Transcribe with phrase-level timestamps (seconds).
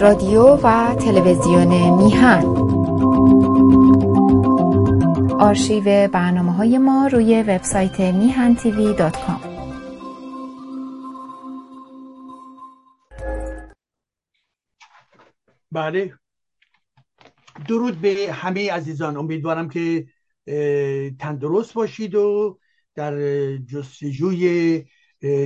[0.00, 2.44] رادیو و تلویزیون میهن.
[5.40, 9.40] آرشیو برنامه های ما روی وبسایت میهن تیوی دات کام.
[15.72, 16.14] بله.
[17.68, 19.16] درود به همه عزیزان.
[19.16, 20.06] امیدوارم که
[21.18, 22.58] تندرست باشید و
[22.94, 23.16] در
[23.56, 24.84] جستجوی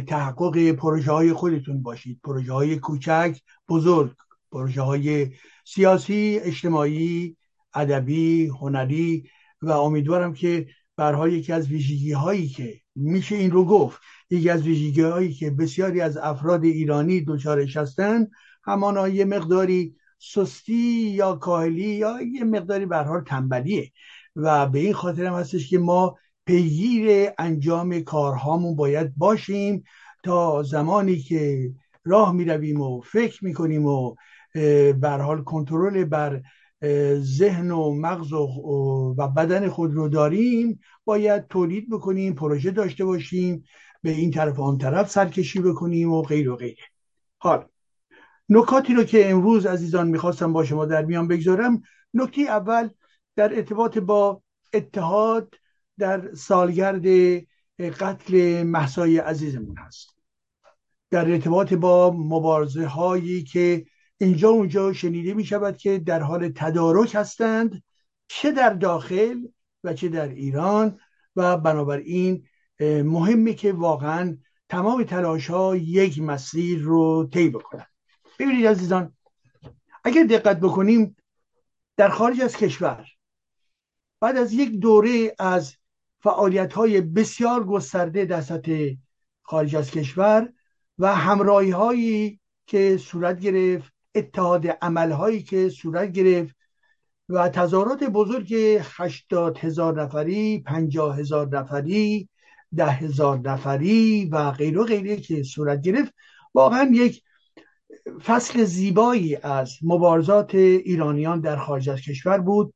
[0.07, 2.21] تحقق پروژه های خودتون باشید.
[2.25, 3.39] پروژه های کوچک
[3.69, 4.15] بزرگ.
[4.53, 5.31] پروژه های
[5.65, 7.37] سیاسی اجتماعی
[7.75, 9.25] ادبی هنری
[9.63, 10.67] و امیدوارم که
[10.97, 15.51] برها یکی از ویژگی هایی که میشه این رو گفت یکی از ویژگی هایی که
[15.51, 18.31] بسیاری از افراد ایرانی دچارش هستند
[18.65, 23.93] همانا یه مقداری سستی یا کاهلی یا یه مقداری حال تنبلیه
[24.37, 29.85] و به این خاطر هم هستش که ما پیگیر انجام کارهامون باید باشیم
[30.25, 31.71] تا زمانی که
[32.05, 34.15] راه می‌رویم و فکر می‌کنیم و
[35.01, 36.43] بر حال کنترل بر
[37.19, 40.81] ذهن و مغز و, بدن خود رو داریم.
[41.05, 43.65] باید تولید بکنیم پروژه داشته باشیم
[44.03, 46.85] به این طرف و آن طرف سرکشی بکنیم و غیر و غیره.
[47.39, 47.65] حال
[48.49, 51.83] نکاتی رو که امروز عزیزان می‌خواستم با شما در میان بگذارم.
[52.15, 52.89] نکته اول
[53.37, 55.55] در ارتباط با اتحاد
[55.99, 57.05] در سالگرد
[57.79, 60.09] قتل محسای عزیزمون هست.
[61.11, 63.87] در ارتباط با مبارزه هایی که
[64.19, 67.83] اینجا اونجا شنیده می شود که در حال تدارک هستند
[68.29, 69.41] چه در داخل
[69.85, 71.01] و چه در ایران
[71.37, 72.47] و بنابراین
[72.81, 74.37] مهمه که واقعا
[74.69, 77.87] تمام تلاش ها یک مسیر رو طی بکنند.
[78.39, 79.15] ببینید عزیزان
[80.05, 81.17] اگر دقت بکنیم
[81.97, 83.07] در خارج از کشور
[84.21, 85.77] بعد از یک دوره از
[86.21, 88.91] فعالیت های بسیار گسترده در سطح
[89.43, 90.53] خارج از کشور
[90.99, 96.57] و همراهی هایی که صورت گرفت اتحاد عمل هایی که صورت گرفت
[97.29, 102.29] و تظاهرات بزرگ 80 هزار نفری 50 هزار نفری
[102.77, 106.15] ده هزار نفری و غیر و غیره که صورت گرفت
[106.55, 107.23] واقعا یک
[108.25, 112.75] فصل زیبایی از مبارزات ایرانیان در خارج از کشور بود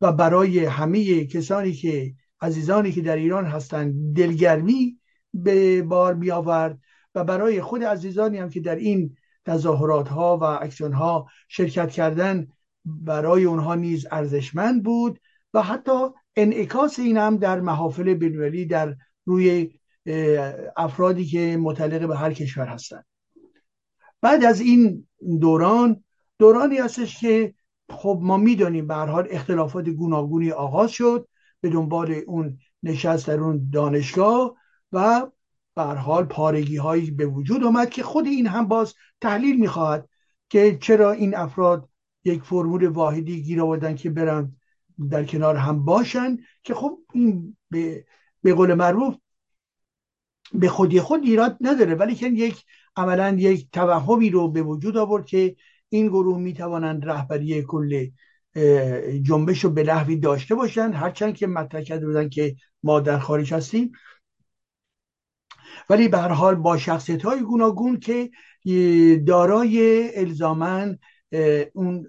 [0.00, 4.98] و برای همه کسانی که عزیزانی که در ایران هستند دلگرمی
[5.34, 6.78] به بار می آورد
[7.14, 9.16] و برای خود عزیزانی هم که در این
[9.46, 12.48] تظاهرات ها و اکسیون ها شرکت کردن
[12.84, 15.20] برای اونها نیز ارزشمند بود
[15.54, 19.70] و حتی انعکاس این هم در محافل بینالمللی در روی
[20.76, 23.06] افرادی که متعلق به هر کشور هستند.
[24.20, 25.08] بعد از این
[25.40, 26.04] دوران
[26.38, 27.54] دورانی هستش که
[27.90, 31.28] خب ما می‌دانیم به حال اختلافات گوناگونی آغاز شد
[31.60, 34.56] به دنبال اون نشست در اون دانشگاه
[34.92, 35.26] و
[35.76, 40.08] به حال پارگی هایی به وجود آمد که خود این هم باز تحلیل می‌خواهد
[40.48, 41.88] که چرا این افراد
[42.24, 44.56] یک فرمول واحدی گیر آوردن که برن
[45.10, 48.04] در کنار هم باشن که خب این به,
[48.42, 49.14] به قول معروف
[50.52, 52.64] به خودی خود ایراد نداره ولی که یک
[52.96, 55.56] عملا یک توهمی رو به وجود آورد که
[55.88, 58.06] این گروه می‌توانند رهبری کل
[59.22, 60.92] جنبش رو به نحوی داشته باشن.
[60.92, 63.92] هرچند که مطرح کرده بودن که ما در خارج هستیم.
[65.88, 68.30] ولی به حال با شخصیت های گوناگون که
[69.26, 70.98] دارای الزامن
[71.74, 72.08] اون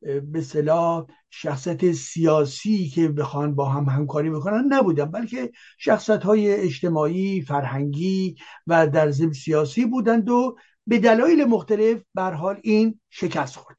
[0.00, 7.42] به صلاح شخصیت سیاسی که بخوان با هم همکاری بکنن نبودن بلکه شخصیت های اجتماعی
[7.42, 8.36] فرهنگی
[8.66, 13.76] و در ضمن سیاسی بودند و به دلایل مختلف بر حال این شکست خورد.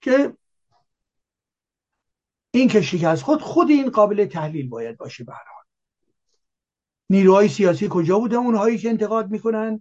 [0.00, 0.36] که
[2.50, 5.63] این که شکست خود خود این قابل تحلیل باید باشه به حال.
[7.10, 9.80] نیروهای سیاسی کجا بودن اونهایی که انتقاد می‌کنن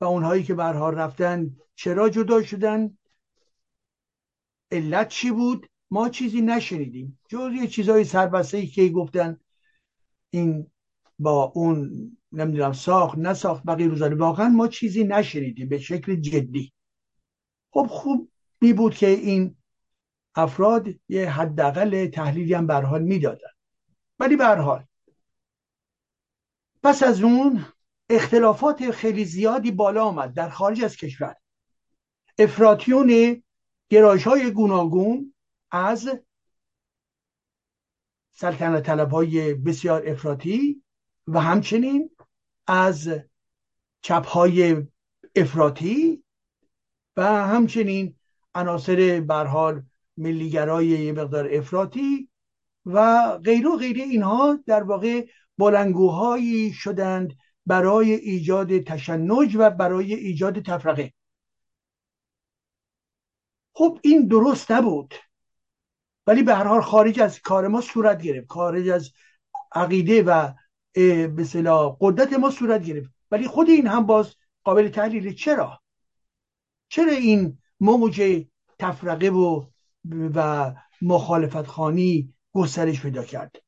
[0.00, 2.98] و اونهایی که حال رفتن چرا جدا شدن؟
[4.70, 7.18] علت چی بود؟ ما چیزی نشنیدیم.
[7.28, 9.40] جز یه چیزای سربسته ای که گفتن
[10.30, 10.70] این
[11.18, 16.72] با اون نمی‌دونم ساخت نساخت بقیه روزانه واقعا ما چیزی نشنیدیم به شکل جدی.
[17.70, 18.30] خب خوب
[18.60, 19.56] می بود که این
[20.34, 23.48] افراد یه حداقل تحلیلی هم به حال می‌دادن.
[24.18, 24.84] ولی به حال
[26.82, 27.66] پس از اون
[28.10, 31.36] اختلافات خیلی زیادی بالا آمد در خارج از کشور.
[32.38, 33.42] افراتیون
[33.88, 35.34] گرایش های گوناگون
[35.70, 36.08] از
[38.32, 40.82] سلطنت طلب های بسیار افراطی
[41.26, 42.10] و همچنین
[42.66, 43.10] از
[44.02, 44.86] چپ های
[45.36, 46.24] افراطی
[47.16, 48.14] و همچنین
[48.54, 49.82] عناصر برحال
[50.16, 52.28] ملیگرای یه مقدار افراطی
[52.86, 55.26] و غیر و غیره اینها در واقع
[55.58, 57.36] بلنگوهایی شدند
[57.66, 61.12] برای ایجاد تشنج و برای ایجاد تفرقه.
[63.72, 65.14] خب این درست نبود.
[66.26, 68.52] ولی به هر حال خارج از کار ما صورت گرفت.
[68.52, 69.10] خارج از
[69.72, 70.52] عقیده و
[71.26, 71.46] به
[72.00, 73.10] قدرت ما صورت گرفت.
[73.30, 75.80] ولی خود این هم باز قابل تحلیل چرا؟
[76.88, 78.46] چرا این موج
[78.78, 79.66] تفرقه و
[80.34, 83.65] و مخالفت خانی گسترش پیدا کرد؟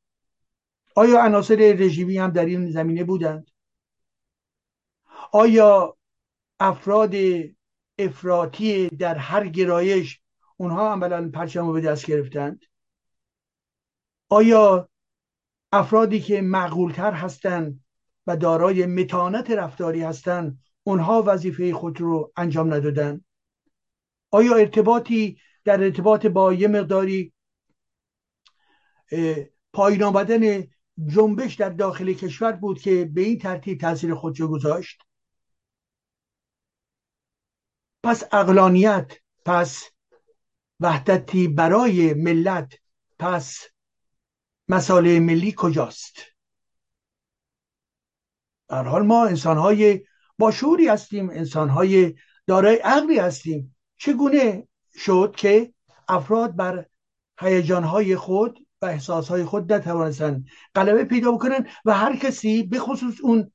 [0.99, 3.51] آیا عناصر رژیمی هم در این زمینه بودند؟
[5.33, 5.97] آیا
[6.61, 7.15] افراد
[7.99, 10.21] افراطی در هر گرایش
[10.57, 12.65] اونها عملا پرچم به دست گرفتند؟
[14.29, 14.89] آیا
[15.73, 17.85] افرادی که معقولتر هستند
[18.27, 23.25] و دارای متانت رفتاری هستند اونها وظیفه خود رو انجام ندادن؟
[24.31, 27.33] آیا ارتباطی در ارتباط با یه مقداری
[29.73, 30.69] پایین آمدن
[31.07, 35.03] جنبش در داخل کشور بود که به این ترتیب تاثیر خودشو گذاشت؟
[38.03, 39.13] پس اقلانیت
[39.45, 39.85] پس
[40.81, 42.75] وحدتی برای ملت
[43.19, 43.67] پس
[44.69, 46.17] مساله ملی کجاست؟
[48.69, 50.05] در حال ما انسانهای
[50.39, 52.15] باشوری هستیم انسانهای
[52.47, 53.77] دارای عقلی هستیم.
[53.97, 55.75] چگونه شد که
[56.09, 56.87] افراد بر
[57.41, 60.45] هیجانهای خود و احساسهای خود نتوانستن
[60.75, 63.53] غلبه پیدا بکنن و هر کسی به خصوص اون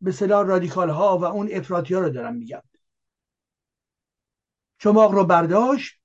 [0.00, 2.62] به صلاح رادیکال ها و اون افراطی ها رو دارم میگم.
[4.78, 6.00] چماق رو برداشت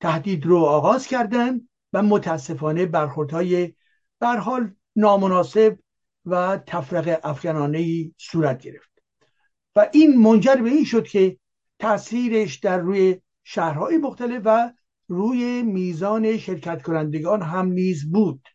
[0.00, 3.74] تهدید رو آغاز کردن و متاسفانه برخوردهای
[4.20, 5.78] بر حال نامناسب
[6.24, 8.90] و تفرق افغانانه صورت گرفت.
[9.76, 11.38] و این منجر به این شد که
[11.78, 14.72] تاثیرش در روی شهرهای مختلف و
[15.10, 18.48] روی میزان شرکت کنندگان هم نیز بود.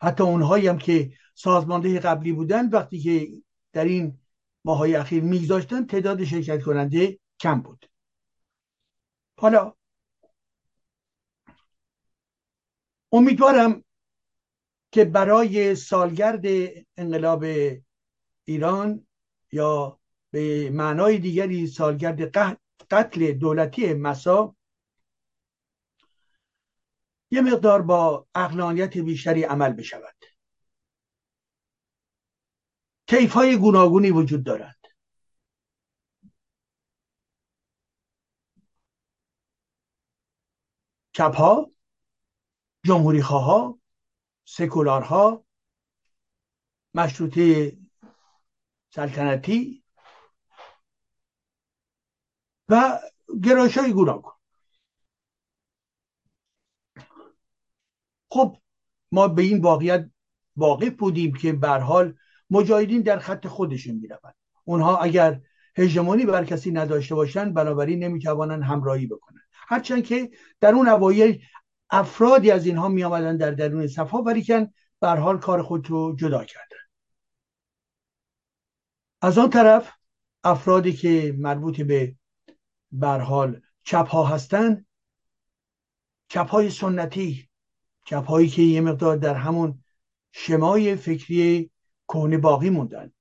[0.00, 3.28] حتی اونهایی هم که سازمانده قبلی بودن وقتی که
[3.72, 4.18] در این
[4.64, 7.90] ماهای اخیر میگذاشتن تعداد شرکت کننده کم بود.
[9.38, 9.74] حالا
[13.12, 13.84] امیدوارم
[14.92, 16.44] که برای سالگرد
[16.96, 17.44] انقلاب
[18.44, 19.06] ایران
[19.52, 20.00] یا
[20.30, 22.30] به معنای دیگری سالگرد
[22.90, 24.56] قتل دولتی مسا
[27.30, 30.24] یه مقدار با اقلانیت بیشتری عمل بشود.
[33.06, 34.78] کیف های گوناگونی وجود دارد.
[41.12, 41.70] چپ ها
[42.84, 43.78] جمهوری ها
[44.44, 45.44] سکولارها
[46.94, 47.76] مشروطه
[48.90, 49.84] سلطنتی
[52.68, 53.00] و
[53.42, 54.32] گرایش های گوناگون.
[58.30, 58.56] خب
[59.12, 60.10] ما به این واقعیت
[60.56, 62.14] واقف بودیم که به حال
[62.50, 64.34] مجاهدین در خط خودشون می‌روند.
[64.64, 65.40] اونها اگر
[65.76, 69.44] هژمونی بر کسی نداشته باشند بنابراین نمی‌توانند همراهی بکنند.
[69.52, 70.30] هرچند که
[70.60, 71.42] در اون اوایل
[71.90, 76.44] افرادی از اینها می آمدن در درون صفها ولیکن به حال کار خود رو جدا
[76.44, 76.76] کردن.
[79.22, 79.92] از آن طرف
[80.44, 82.16] افرادی که مربوط به
[83.02, 83.60] حال.
[83.84, 84.86] چپ ها هستند
[86.28, 87.48] چپ های سنتی.
[88.04, 89.84] چپ هایی که یه مقدار در همون
[90.32, 91.70] شمای فکری
[92.08, 93.12] کهنه باقی موندن.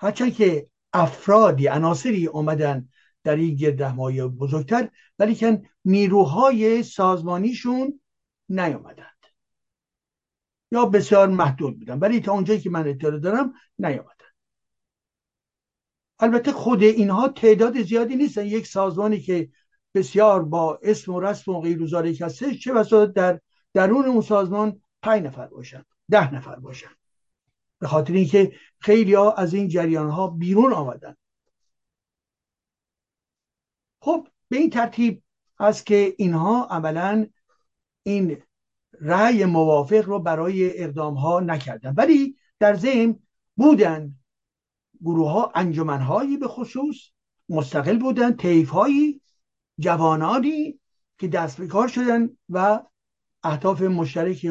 [0.00, 2.88] هرچند که افرادی عناصری اومدن
[3.24, 8.00] در این گردهمایی بزرگتر ولیکن نیروهای سازمانیشون
[8.48, 9.26] نیامدند
[10.72, 11.98] یا بسیار محدود بودن.
[11.98, 14.17] ولی تا اونجایی که من اطلاع دارم نیامدن
[16.20, 18.46] البته خود اینها تعداد زیادی نیستن.
[18.46, 19.50] یک سازمانی که
[19.94, 21.82] بسیار با اسم و رسم و غیر
[22.22, 23.40] هستش چه بسا در
[23.74, 26.90] درون اون سازمان پنج نفر باشن ده نفر باشن.
[27.78, 31.16] به خاطر اینکه خیلی ها از این جریان ها بیرون آمدن.
[34.00, 35.22] خب به این ترتیب
[35.60, 37.26] است که اینها عملا
[38.02, 38.42] این
[39.00, 41.94] رأی موافق رو برای اقدام ها نکردن.
[41.96, 43.18] ولی در ذهن
[43.56, 44.17] بودن
[45.00, 46.96] گروه ها انجمن به خصوص
[47.48, 49.20] مستقل بودن تیف هایی
[49.78, 50.80] جوانانی
[51.18, 52.82] که دست به کار شدن و
[53.42, 54.46] اهداف مشترک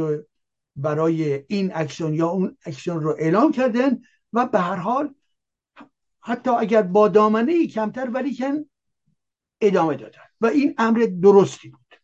[0.75, 4.01] برای این اکشن یا اون اکشن رو اعلام کردن
[4.33, 5.15] و به هر حال
[6.19, 8.33] حتی اگر با دامنه کمتر ولی
[9.61, 10.21] ادامه دادن.
[10.41, 11.95] و این امر درستی بود.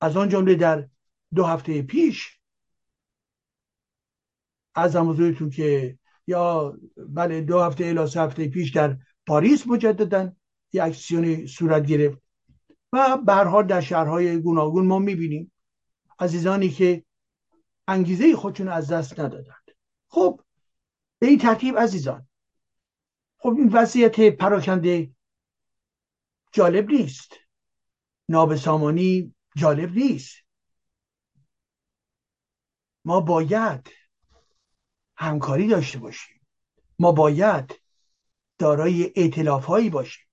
[0.00, 0.88] از آن جمله در
[1.34, 2.40] دو هفته پیش
[4.74, 10.32] از حضورتون که یا بله دو هفته الی سه هفته پیش در پاریس مجددا
[10.72, 12.18] یک اکسیونی صورت گرفت.
[12.92, 15.52] و حال در شهرهای گوناگون ما می‌بینیم
[16.18, 17.04] عزیزانی که
[17.88, 19.70] انگیزه خودشون از دست ندادند.
[20.08, 20.40] خب
[21.18, 22.28] به این ترتیب عزیزان
[23.38, 25.10] خب این وضعیت پراکنده
[26.52, 27.32] جالب نیست.
[28.28, 30.36] نابسامانی جالب نیست.
[33.04, 33.88] ما باید
[35.16, 36.40] همکاری داشته باشیم.
[36.98, 37.80] ما باید
[38.58, 40.26] دارای ائتلاف هایی باشیم.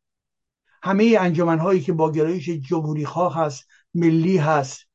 [0.83, 4.89] همه انجمن هایی که با گرایش جمهوری خواه هست ملی هست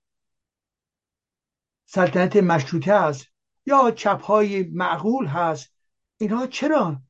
[1.87, 3.26] سلطنت مشروطه هست
[3.66, 5.73] یا چپ های معقول هست
[6.18, 7.02] اینها چرا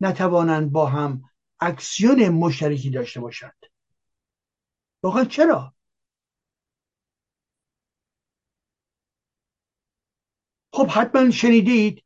[0.00, 1.30] نتوانند با هم
[1.60, 3.56] اکسیون مشترکی داشته باشند؟
[5.02, 5.74] واقعا چرا؟
[10.72, 12.05] خب حتما شنیدید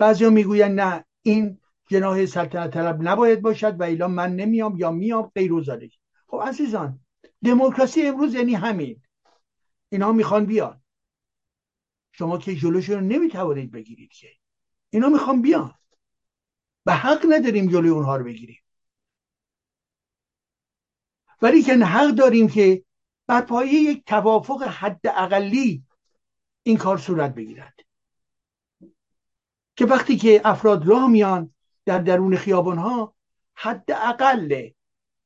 [0.00, 5.32] بعضیا می‌گویند نه این جناح سلطنت طلب نباید باشد و ایلا من نمیام یا میام
[5.34, 5.52] غیر
[6.26, 7.00] خب عزیزان
[7.44, 9.02] دموکراسی امروز یعنی همین.
[9.88, 10.82] اینا می‌خوان بیان.
[12.12, 14.28] شما که جلوشون رو نمی‌توانید بگیرید که.
[14.90, 15.74] اینا می‌خوان بیان.
[16.86, 18.60] و حق نداریم جلوی اونها رو بگیریم.
[21.42, 22.84] ولی که حق داریم که
[23.26, 25.84] بر پایه یک توافق حد اقلی
[26.62, 27.89] این کار صورت بگیرد.
[29.80, 31.54] که وقتی که افراد راه میان
[31.86, 33.14] در درون خیابان ها
[33.54, 34.68] حد اقل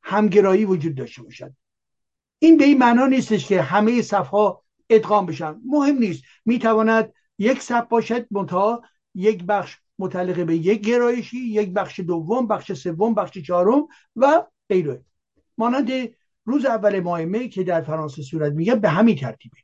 [0.02, 1.54] همگرایی وجود داشته باشد.
[2.38, 5.60] این به این معنا نیستش که همه صفها ادغام بشن.
[5.66, 6.22] مهم نیست.
[6.44, 8.82] می‌تواند یک صف باشد منتها
[9.14, 15.04] یک بخش متعلق به یک گرایشی یک بخش دوم بخش سوم بخش چهارم و غیره.
[15.58, 15.90] مانند
[16.44, 19.56] روز اول ماه می که در فرانسه صورت میگه به همین ترتیبه.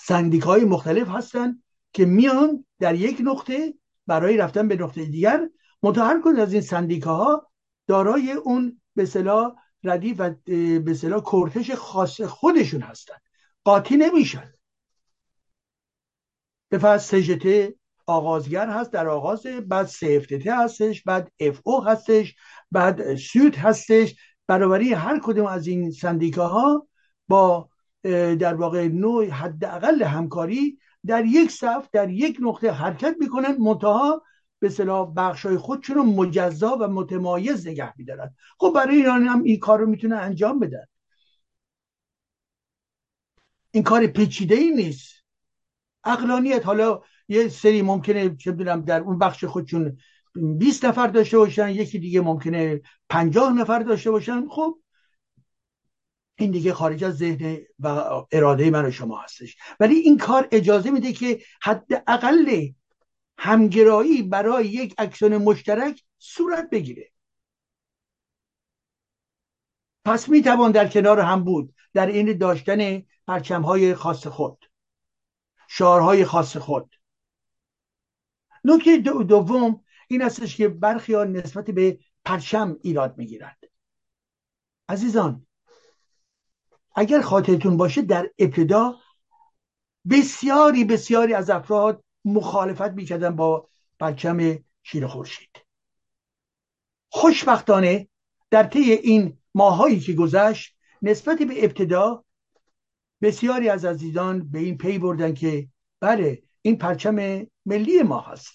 [0.00, 1.62] سندیکای مختلف هستند
[1.92, 3.74] که میان در یک نقطه
[4.06, 5.48] برای رفتن به نقطه دیگر
[5.82, 7.50] متحر کن از این سندیکاها
[7.86, 10.30] دارای اون به صلاح ردیف و
[10.80, 13.14] به صلاح کرتش خاص خودشون هستن.
[13.64, 14.52] قاطی نمیشن.
[16.68, 17.74] به فرض سجته
[18.06, 22.34] آغازگر هست در آغاز بعد سفتته هستش بعد اف او هستش
[22.70, 24.14] بعد سود هستش.
[24.46, 26.88] برابری هر کدوم از این سندیکاها
[27.28, 27.68] با
[28.38, 34.22] در واقع نوع حداقل همکاری در یک صف در یک نقطه حرکت می‌کنن منتها
[34.58, 38.34] به صلاح بخشای خودشون رو مجزا و متمایز نگه میدارن.
[38.58, 40.84] خب برای ایران هم این کار رو می‌تونه انجام بدن
[43.70, 45.12] این کار پیچیده ای نیست.
[46.04, 49.96] اقلانیت حالا یه سری ممکنه چه در اون بخش خودشون
[50.58, 54.48] 20 نفر داشته باشن یکی دیگه ممکنه 50 نفر داشته باشن.
[54.48, 54.78] خب
[56.42, 57.88] این دیگه خارج از ذهن و
[58.32, 59.56] اراده من و شما هستش.
[59.80, 62.68] ولی این کار اجازه میده که حداقل
[63.38, 67.12] همگرایی برای یک اکسون مشترک صورت بگیره.
[70.04, 74.64] پس می‌توان در کنار هم بود در این داشتن پرچم های خاص خود
[75.68, 76.94] شعارهای خاص خود.
[78.64, 83.58] نکته دوم این استش که برخی ها نسبت به پرچم ایراد می‌گیرند.
[84.88, 85.46] عزیزان
[86.94, 88.94] اگر خاطرتون باشه در ابتدا
[90.10, 93.68] بسیاری بسیاری از افراد مخالفت می‌کردن با
[93.98, 95.50] پرچم شیر خورشید.
[97.08, 98.08] خوشبختانه
[98.50, 102.24] در طی این ماهایی که گذشت نسبت به ابتدا
[103.22, 105.68] بسیاری از عزیزان به این پی بردن که
[106.00, 108.52] بله این پرچم ملی ما هست.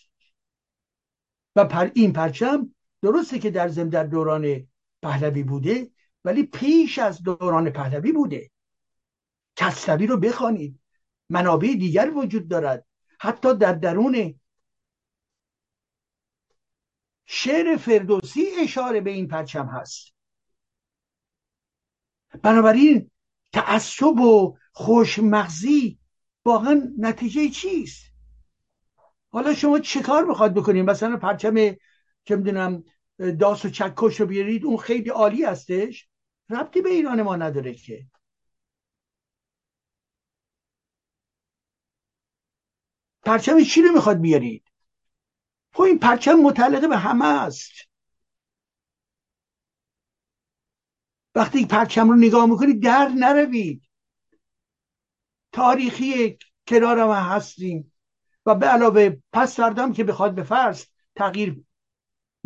[1.56, 4.68] و پر این پرچم درسته که در زم در دوران
[5.04, 5.92] پهلوی بوده
[6.28, 8.52] ولی پیش از دوران پهلوی بوده.
[9.56, 10.80] کسروی رو بخوانید.
[11.30, 12.86] منابع دیگر وجود دارد.
[13.20, 14.40] حتی در درون
[17.26, 20.14] شعر فردوسی اشاره به این پرچم هست.
[22.44, 23.12] بنابراین
[23.54, 26.00] تعصب و خوشمغزی
[26.46, 28.06] واقعا نتیجه چیست؟
[29.32, 31.56] حالا شما چه کار می‌خواد بکنید؟ مثلا پرچم
[32.26, 32.84] که می‌دونم
[33.40, 36.10] داس و چکش رو بیارید اون خیلی عالی هستش.
[36.50, 38.08] ربطی به ایران ما نداره که.
[43.26, 44.72] پرچم چی رو می‌خواد بیارید؟
[45.74, 47.72] خب این پرچم متعلقه به همه است.
[51.36, 53.88] وقتی پرچم رو نگاه می‌کنید در نروید.
[55.52, 56.38] تاریخی
[56.68, 57.94] کنار ما هستیم
[58.46, 60.86] و به علاوه پس فردام که بخواد به فرض
[61.16, 61.64] تغییر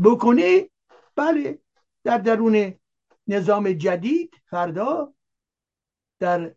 [0.04, 0.70] بکنه
[1.16, 1.60] بله
[2.04, 2.80] در درون
[3.28, 5.14] نظام جدید فردا
[6.20, 6.56] در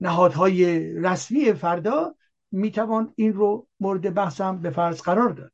[0.00, 2.14] نهادهای رسمی فردا
[2.50, 5.52] می‌توان این رو مورد بحثم به فرض قرار داد.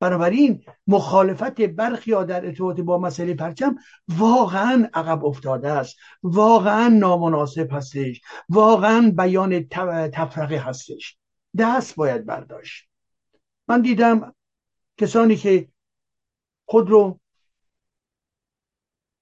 [0.00, 3.76] بنابراین مخالفت برخی ها در ارتباط با مسئله پرچم
[4.08, 5.96] واقعا عقب افتاده است.
[6.22, 8.20] واقعا نامناسب هستش.
[8.48, 9.68] واقعا بیان
[10.12, 11.18] تفرقه هستش.
[11.58, 12.88] دست باید برداشت.
[13.68, 14.34] من دیدم
[14.96, 15.68] کسانی که
[16.64, 17.20] خود رو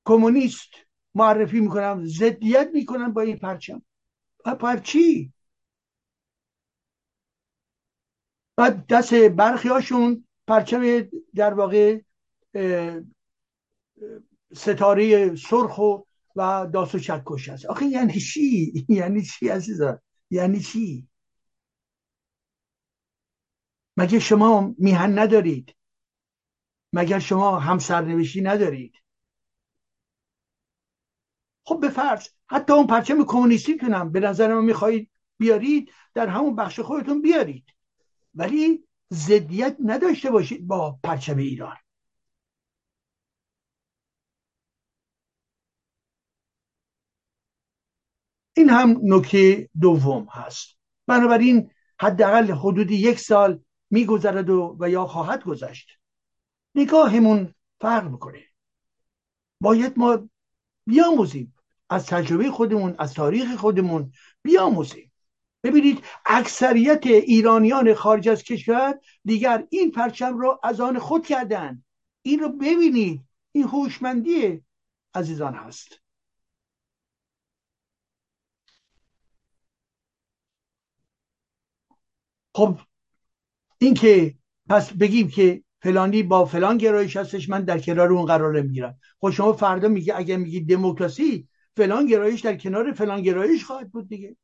[0.06, 0.70] کمونیست
[1.14, 3.82] معرفی می‌کنم ضدیت می‌کنن با این پرچم.
[4.44, 5.32] پر چی
[8.56, 12.00] بعد دست برخی هاشون پرچم در واقع
[14.54, 16.02] ستاره سرخ و
[16.36, 17.66] و داس و چکش هست.
[17.66, 21.08] آخه یعنی چی؟ یعنی چی عزیزا؟ یعنی چی؟
[23.96, 25.76] مگه شما میهن ندارید؟
[26.92, 28.94] مگر شما هم سرنوشتی ندارید؟
[31.66, 36.56] خب به فرض حتی اون پرچم کمونیستی کنم به نظر ما می‌خواهید بیارید در همون
[36.56, 37.64] بخش خودتون بیارید.
[38.35, 41.76] ولی ضدیت نداشته باشید با پرچم ایران.
[48.56, 50.76] این هم نکته دوم هست.
[51.06, 51.70] بنابراین
[52.00, 55.90] حداقل حدود یک سال میگذرد و, و یا خواهد گذشت.
[56.75, 58.42] نگاهمون فرق می‌کنه.
[59.61, 60.28] باید ما
[60.87, 61.55] بیاموزیم.
[61.90, 64.12] از تجربه خودمون از تاریخ خودمون
[64.43, 65.12] بیاموزیم.
[65.62, 71.85] ببینید اکثریت ایرانیان خارج از کشور دیگر این پرچم رو از آن خود کردن.
[72.23, 73.23] این رو ببینید.
[73.52, 74.62] این هوشمندی
[75.14, 76.00] عزیزان هست.
[82.55, 82.78] خب
[83.78, 84.35] اینکه
[84.69, 88.99] پس بگیم که فلانی با فلان گرایش هستش من در کنار اون قرار می‌گیرم.
[89.21, 94.09] خب شما فردا میگه اگر میگی دموکراسی فلان گرایش در کنار فلان گرایش خواهد بود
[94.09, 94.37] دیگه.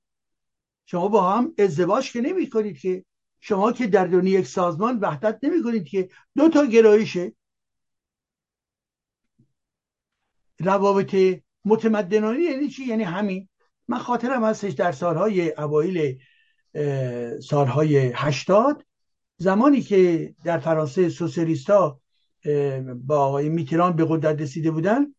[0.86, 3.04] شما با هم ازدواج که نمی کنید که.
[3.40, 6.08] شما که در دنیا یک سازمان وحدت نمی کنید که.
[6.36, 7.32] دو تا گرایشه
[10.58, 11.16] روابط
[11.64, 13.48] متمدنانی یعنی چی؟ یعنی همین.
[13.88, 16.18] من خاطرم هستش در سالهای اوایل
[17.40, 18.86] سالهای هشتاد
[19.36, 22.00] زمانی که در فرانسه سوسیالیستا
[22.94, 25.14] با آقای میتران به قدرت رسیده بودن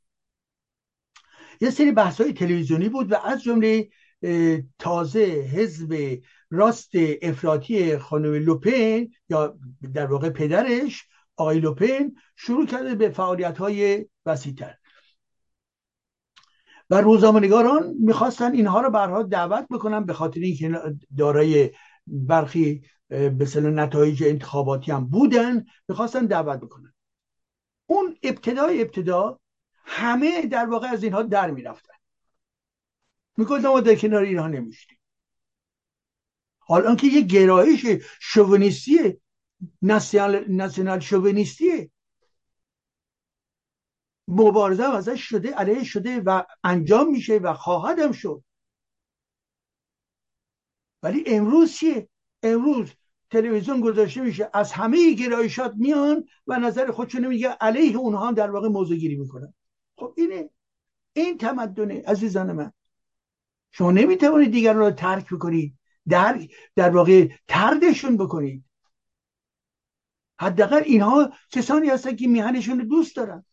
[1.62, 3.89] یه سری بحث های تلویزیونی بود و از جمله
[4.80, 9.58] تازه حزب راست افراطی خانم لوپن یا
[9.94, 14.76] در واقع پدرش آقای لوپن شروع کرده به فعالیت های وسیعتر.
[16.89, 20.82] و روزنامه‌نگاران می‌خواستن اینها رو برها دعوت بکنن به خاطر اینکه
[21.18, 21.72] دارای
[22.08, 26.94] برخی به نتایج انتخاباتی هم بودن می‌خواستن دعوت بکنن.
[27.86, 29.39] اون ابتدای ابتدا
[29.84, 31.93] همه در واقع از اینها در می‌رفتن.
[33.38, 34.98] می‌گفتن ما در کنار اینها نمیشتیم
[36.60, 37.86] حالا که یه گرایش
[38.19, 39.22] شوونیستی
[39.82, 41.91] ناسیونال شوونیستیه
[44.28, 48.43] مبارزه هم ازش شده علیه شده و انجام میشه و خواهدم شد.
[51.04, 52.10] ولی امروز چیه؟
[52.43, 52.91] امروز
[53.30, 58.52] تلویزیون گذاشته میشه از همه گرایشات میان و نظر خودشون میگه علیه اونها هم در
[58.52, 59.54] واقع موضوع گیری می‌کنن.
[59.96, 60.50] خب اینه
[61.14, 62.74] این تمدنه عزیزان من.
[63.72, 65.80] شما نمی‌توانید دیگر رو ترک بکنید
[66.10, 68.66] در در واقع تردشون بکنید.
[70.40, 73.46] حداقل اینها کسانی هستن که میهنشون رو دوست دارن.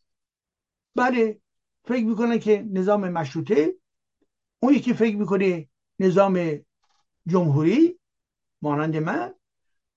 [0.94, 1.40] بله
[1.84, 3.74] فکر می‌کنن که نظام مشروطه
[4.60, 6.64] اون یکی فکر می‌کنه نظام
[7.26, 7.98] جمهوری
[8.62, 9.34] مانند من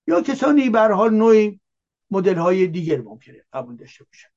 [0.06, 1.58] یا کسانی به حال نوع
[2.10, 4.28] مدل های دیگر ممکنه قبول داشته باشن.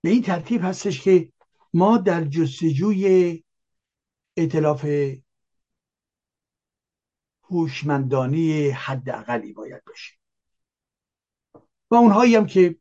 [0.00, 1.32] به این ترتیب هستش که
[1.74, 3.44] ما در جستجوی
[4.36, 4.86] اطلاف
[7.42, 10.18] هوشمندانی حداقلی باید باشیم.
[11.90, 12.76] و اونهایی هم که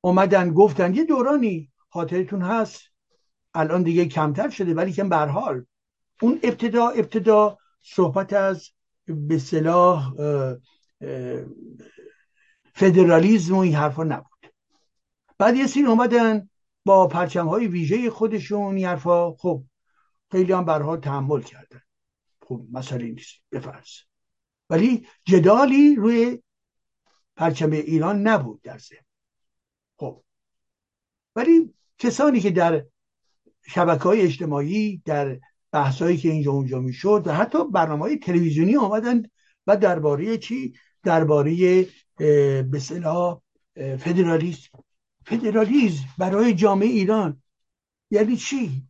[0.00, 2.80] اومدن گفتن یه دورانی خاطرتون هست
[3.54, 5.66] الان دیگه کمتر شده ولی که حال
[6.22, 8.70] اون ابتدا ابتدا صحبت از
[9.06, 10.14] به صلاح
[12.74, 14.29] فدرالیزم و این حرفا نبود.
[15.40, 16.48] بعد یه سین اومدن
[16.84, 19.32] با پرچم های ویژه خودشون این حرفا.
[19.32, 19.64] خب
[20.30, 21.80] خیلی هم برها تحمل کردن.
[22.42, 23.40] خب مسئله نیست.
[23.52, 23.88] بفرض
[24.70, 26.42] ولی جدالی روی
[27.36, 29.04] پرچم ایران نبود در ذهن.
[29.96, 30.22] خب.
[31.36, 32.84] ولی کسانی که در
[33.66, 35.40] شبکه های اجتماعی در
[35.72, 39.30] بحثایی که اینجا اونجا می‌شد و حتی برنامه های تلویزیونی آمدند
[39.66, 42.62] و درباره چی؟ درباره به
[43.98, 44.84] فدرالیسم.
[45.24, 47.42] فدرالیسم برای جامعه ایران.
[48.10, 48.82] یعنی چی؟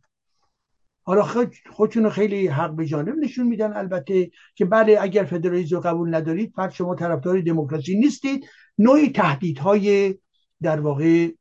[1.03, 1.29] حالا
[1.71, 6.53] خودشون خیلی حق به جانب نشون میدن البته که بله اگر فدرالیسم رو قبول ندارید
[6.53, 8.49] پس شما طرفدار دموکراسی نیستید.
[8.77, 10.15] نوعی تهدیدهای
[10.61, 11.31] در واقع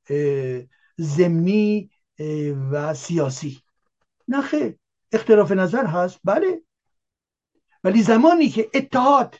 [0.96, 1.90] زمینی
[2.70, 3.60] و سیاسی.
[4.28, 4.74] نه
[5.12, 6.20] اختلاف نظر هست.
[6.24, 6.62] بله.
[7.84, 9.36] ولی زمانی که اتحاد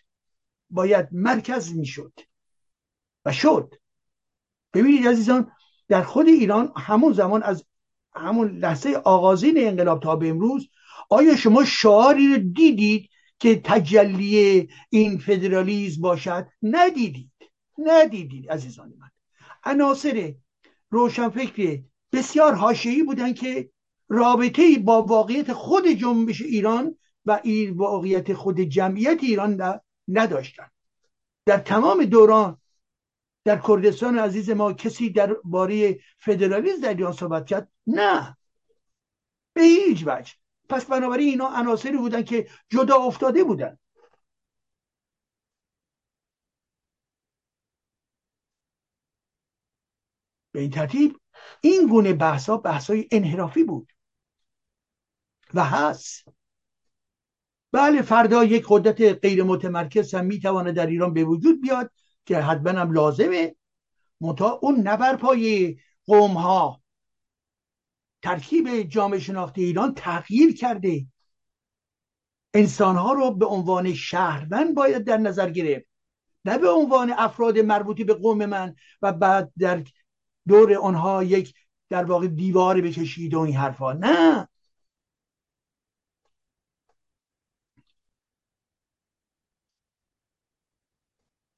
[0.70, 2.12] باید مرکز می‌شد
[3.24, 3.74] و شد
[4.74, 5.52] ببینید عزیزان
[5.88, 7.64] در خود ایران همون زمان از
[8.14, 10.68] همون لحظه آغازین انقلاب تا به امروز
[11.10, 17.30] آیا شما شعاری رو دیدید که تجلی این فدرالیزم باشد؟ ندیدید.
[17.78, 19.10] ندیدید عزیزان من.
[19.64, 20.34] عناصر
[20.90, 21.80] روشنفکر
[22.12, 23.70] بسیار حاشیه‌ای بودن که
[24.08, 30.66] رابطه با واقعیت خود جنبش ایران و این واقعیت خود جمعیت ایران نداشتن
[31.46, 32.59] در تمام دوران
[33.44, 38.36] در کردستان عزیز ما کسی در باره فدرالیسم در ایران صحبت کرد؟ نه.
[39.52, 40.32] به هیچ وجه.
[40.68, 43.78] پس بنابراین اینا عناصری بودن که جدا افتاده بودن.
[50.52, 51.20] به این ترتیب
[51.60, 53.92] این گونه بحث ها بحث های انحرافی بود.
[55.54, 56.28] و هست.
[57.72, 61.90] بله فردا یک قدرت غیر متمرکز هم می‌تواند در ایران به وجود بیاد.
[62.26, 63.56] که حتما هم لازمه.
[64.20, 66.82] منتها اون نبر پای قوم ها
[68.22, 71.06] ترکیب جامعه شناختی ایران تغییر کرده.
[72.54, 75.86] انسان ها رو به عنوان شهروند باید در نظر گرفت.
[76.44, 79.84] نه به عنوان افراد مربوطی به قوم من و بعد در
[80.48, 81.54] دور آنها یک
[81.88, 83.92] در واقع دیوار بکشید و این حرفا.
[83.92, 84.48] نه.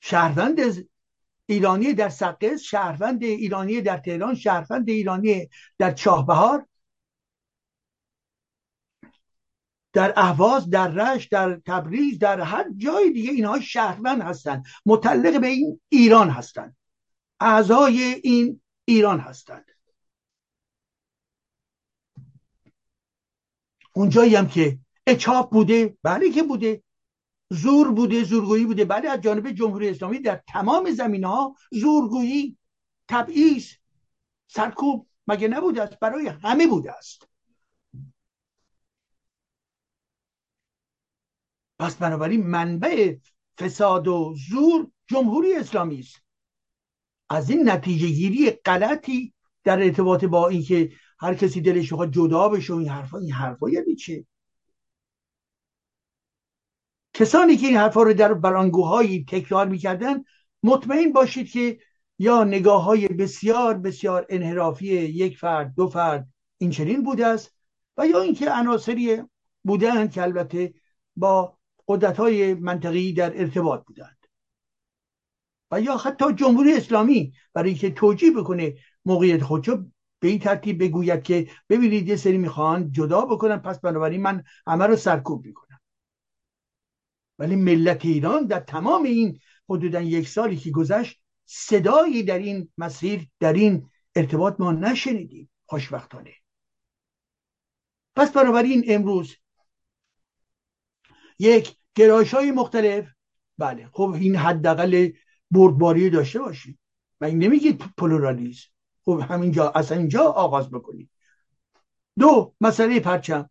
[0.02, 0.60] شهروند
[1.46, 6.66] ایرانی در سقز شهروند ایرانی در تهران شهروند ایرانی در چاهبهار
[9.92, 15.46] در اهواز در رش در تبریز در هر جای دیگه اینها شهروند هستند متعلق به
[15.46, 16.76] این ایران هستند
[17.40, 19.70] اعضای این ایران هستند
[23.94, 25.96] اونجایی هم که اچاپ بوده.
[26.02, 26.82] بله که بوده.
[27.52, 28.84] زور بوده زورگویی بوده.
[28.84, 32.58] بله از جانب جمهوری اسلامی در تمام زمین ها زورگویی
[33.08, 33.68] تبعیض.
[34.46, 37.28] سرکوب مگه نبوده است؟ برای همه بوده است.
[41.78, 43.16] پس بنابراین منبع
[43.58, 46.22] فساد و زور جمهوری اسلامی است.
[47.30, 49.34] از این نتیجه گیری غلطی
[49.64, 53.96] در ارتباط با اینکه هر کسی دلش بخواد جدا بشه این حرفا این حرفا یعنی
[53.96, 54.26] چه
[57.14, 60.24] کسانی که این حرفا رو در برانگوهایی تکرار می‌کردن
[60.62, 61.78] مطمئن باشید که
[62.18, 67.56] یا نگاه های بسیار بسیار انحرافی یک فرد دو فرد این چنین بوده است
[67.96, 69.22] و یا اینکه عناصری
[69.64, 70.74] بودند که البته
[71.16, 74.16] با قدرت های منطقی در ارتباط بودند.
[75.70, 79.84] و یا حتی جمهوری اسلامی برای اینکه توجیه بکنه موقعیت خودشو
[80.20, 84.86] به این ترتیب بگوید که ببینید یه سری می‌خوان جدا بکنن پس بنابراین من همه
[84.86, 85.71] رو سرکوب می‌کنم.
[87.42, 93.28] ولی ملت ایران در تمام این حدودا یک سالی که گذشت صدایی در این مسیر
[93.40, 95.50] در این ارتباط ما نشنیدیم.
[95.66, 96.34] خوشبختانه.
[98.16, 99.36] پس بنابراین امروز
[101.38, 103.08] یک گرایش های مختلف.
[103.58, 103.88] بله.
[103.92, 105.10] خب این حداقل
[105.50, 106.78] بردباری داشته باشید
[107.20, 108.68] و این نمیگید پلورالیزم
[109.04, 111.10] خب همینجا از اینجا آغاز بکنید.
[112.18, 113.50] دو مسئله پرچم.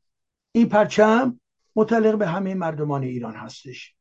[0.51, 1.39] این پرچم
[1.75, 3.95] متعلق به همه مردمان ایران هستش.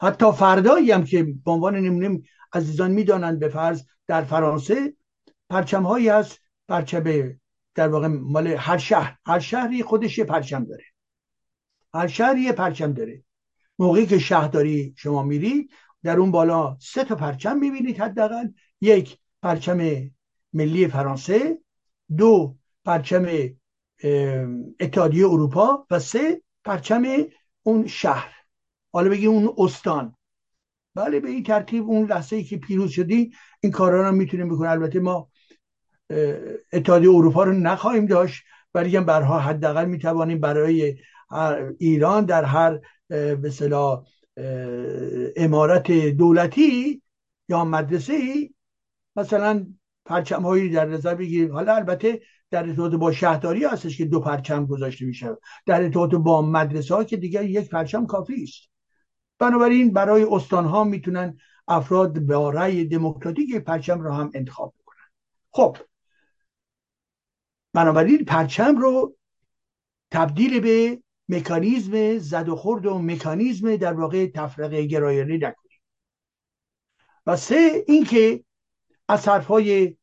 [0.00, 4.94] حتی فردایی هم که به عنوان نمونه عزیزان می‌دانند به فرض در فرانسه
[5.50, 7.34] پرچم هایی هست پرچم
[7.74, 10.84] در واقع مال هر شهر هر شهری خودش یه پرچم داره.
[11.94, 13.24] هر شهری یه پرچم داره.
[13.78, 15.70] موقعی که شهرداری شما میرید
[16.02, 18.48] در اون بالا سه تا پرچم می‌بینید حداقل.
[18.80, 20.10] یک پرچم
[20.52, 21.58] ملی فرانسه
[22.16, 23.26] دو پرچم
[24.80, 27.04] اتحادیه اروپا و سه پرچم
[27.62, 28.34] اون شهر.
[28.92, 30.16] حالا بگی اون استان.
[30.94, 34.70] بله به این ترتیب اون لحظه ای که پیروز شدی این کارا رو می‌تونیم بکنیم.
[34.70, 35.28] البته ما
[36.72, 40.96] اتحادیه اروپا رو نخواهیم داشت ولی هم برها حداقل می‌توانیم برای
[41.78, 43.52] ایران در هر به
[45.36, 47.02] امارت دولتی
[47.48, 48.54] یا مدرسه ای
[49.16, 49.66] مثلا
[50.04, 51.52] پرچم هایی در نظر بگیریم.
[51.52, 52.20] حالا البته
[52.54, 55.36] در ارتباط با شهرداری هستش که دو پرچم گذاشته میشه.
[55.66, 58.70] در ارتباط با مدرسه ها که دیگر یک پرچم کافی است.
[59.38, 61.38] بنابراین برای استان ها می‌تونن
[61.68, 65.10] افراد با رأی دموکراتیک پرچم رو هم انتخاب بکنن.
[65.50, 65.76] خب.
[67.72, 69.16] بنابراین پرچم رو
[70.10, 75.80] تبدیل به مکانیزم زد و خورد و مکانیزم در واقع تفرقه گرایانه نکنیم.
[77.26, 78.44] و سه اینکه
[79.08, 79.96] از حرفهای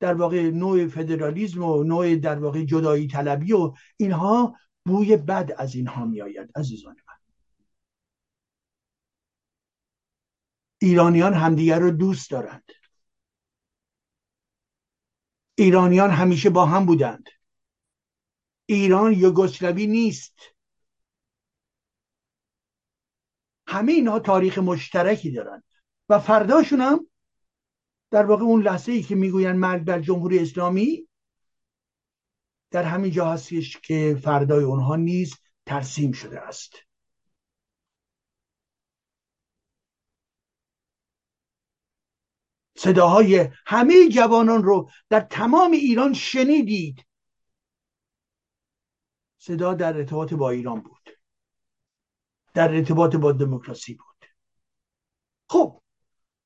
[0.00, 5.74] در واقع نوع فدرالیزم و نوع در واقع جدایی طلبی و اینها بوی بد از
[5.74, 7.14] اینها میآید عزیزان من.
[10.82, 12.70] ایرانیان همدیگر رو دوست دارند.
[15.58, 17.28] ایرانیان همیشه با هم بودند.
[18.66, 20.38] ایران یوگسلاوی نیست.
[23.66, 25.64] همه اینها تاریخ مشترکی دارند
[26.08, 27.09] و فرداشون هم
[28.10, 31.08] در واقع اون لحظه ای که می‌گوین مرگ بر جمهوری اسلامی
[32.70, 35.34] در همین جا هستش که فردای اونها نیز
[35.66, 36.72] ترسیم شده است.
[42.76, 47.06] صداهای همه جوانان رو در تمام ایران شنیدید.
[49.38, 51.10] صدا در ارتباط با ایران بود.
[52.54, 54.26] در ارتباط با دموکراسی بود.
[55.48, 55.82] خب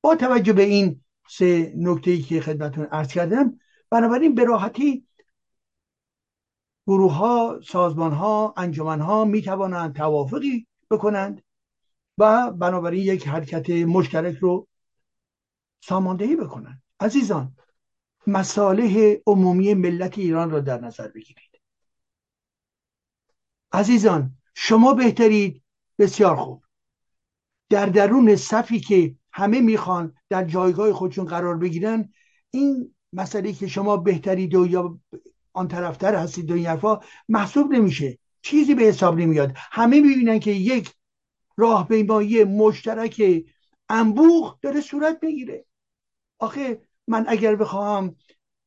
[0.01, 3.59] با توجه به این سه نکته ای که خدمتون عرض کردم.
[3.89, 5.07] بنابراین به راحتی
[6.87, 11.43] گروه ها سازمان ها انجمن ها می توانند توافقی بکنند
[12.17, 14.67] و بنابراین یک حرکت مشترک رو
[15.83, 16.83] ساماندهی بکنند.
[16.99, 17.55] عزیزان
[18.27, 21.61] مصالح عمومی ملت ایران را در نظر بگیرید.
[23.71, 25.63] عزیزان شما بهترید
[25.99, 26.63] بسیار خوب.
[27.69, 32.13] در درون صفی که همه می‌خوان در جایگاه خودشون قرار بگیرن.
[32.51, 34.99] این مسئله که شما بهترید و یا
[35.53, 38.19] آن طرفتر هستید و این حرفا محسوب نمیشه.
[38.41, 39.53] چیزی به حساب نمیاد.
[39.55, 40.93] همه می‌بینن که یک
[41.57, 43.43] راه پیمایی مشترک
[43.89, 45.65] انبوخ داره صورت می‌گیره.
[46.39, 48.15] آخه من اگر بخواهم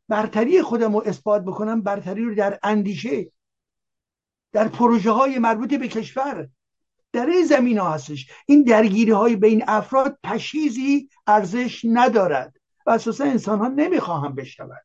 [0.09, 3.33] برتری خودم رو اثبات بکنم برتری رو در اندیشه
[4.53, 6.49] در پروژه های مربوط به کشور
[7.13, 8.31] در این زمین ها هستش.
[8.47, 14.85] این درگیری های بین افراد پشیزی ارزش ندارد و اساسا انسان ها نمی‌خواهم بشنود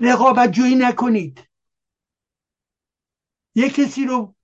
[0.00, 1.48] رقابت جویی نکنید.
[3.54, 4.34] یک کسی رو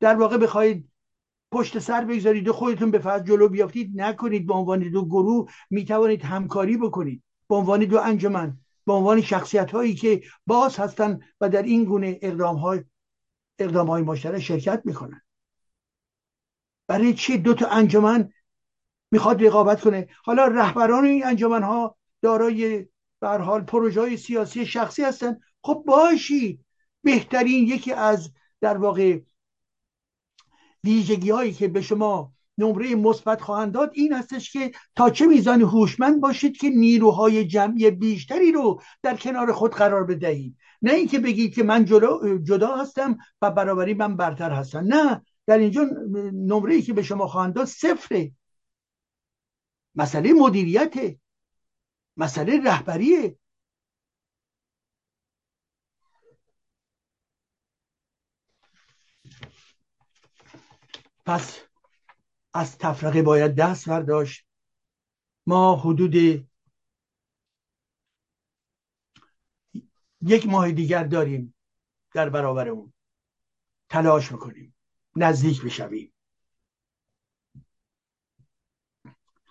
[0.00, 0.90] در واقع بخواهید
[1.52, 4.46] پشت سر بگذارید و خودتون به فرض جلو بیافتید نکنید.
[4.46, 7.22] به عنوان دو گروه می‌توانید همکاری بکنید.
[7.48, 8.58] به عنوان دو انجمن.
[8.86, 12.84] به عنوان شخصیت هایی که باز هستند و در این گونه اقدام های
[13.58, 15.22] اقدام های مشترک شرکت می‌کنن.
[16.86, 18.32] برای چی دو تا انجمن
[19.10, 22.88] می‌خواد رقابت کنه؟ حالا رهبران این انجمن ها دارای
[23.20, 25.40] به حال پروژه های سیاسی شخصی هستن.
[25.62, 26.64] خب باشید
[27.02, 29.20] بهترین یکی از در واقع
[30.84, 35.62] ویژگی هایی که به شما نمره مثبت خواهند داد این هستش که تا چه میزان
[35.62, 40.56] هوشمند باشید که نیروهای جمعی بیشتری رو در کنار خود قرار بدهید.
[40.82, 41.84] نه اینکه بگید که من
[42.44, 45.82] جدا هستم و برابری من برتر هستم نه در اینجا
[46.32, 48.32] نمره ای که به شما خواهند داد صفره.
[49.94, 50.94] مسئله مدیریت
[52.16, 53.36] مسئله رهبریه.
[61.26, 61.65] پس
[62.56, 64.46] از تفرقه باید دست برداشت.
[65.46, 66.14] ما حدود
[70.20, 71.54] یک ماه دیگر داریم
[72.12, 72.92] در برابر اون
[73.88, 74.74] تلاش می‌کنیم.
[75.16, 76.12] نزدیک بشویم.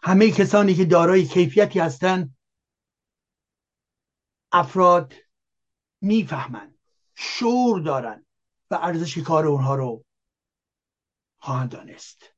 [0.03, 2.37] همه کسانی که دارای کیفیتی هستند
[4.51, 5.13] افراد
[6.01, 6.77] می‌فهمند
[7.15, 8.25] شور دارند
[8.71, 10.05] و ارزش کار اونها رو
[11.37, 12.34] خواهند دانست.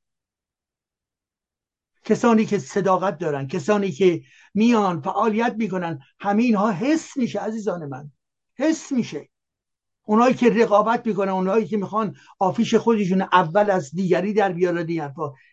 [2.08, 4.22] کسانی که صداقت دارن کسانی که
[4.54, 5.98] میان فعالیت می‌کنن.
[6.20, 8.12] همین ها حس میشه عزیزان من.
[8.58, 9.28] حس میشه.
[10.02, 15.02] اونایی که رقابت می‌کنن اونایی که می‌خوان آفیش خودشون اول از دیگری در بیاره دی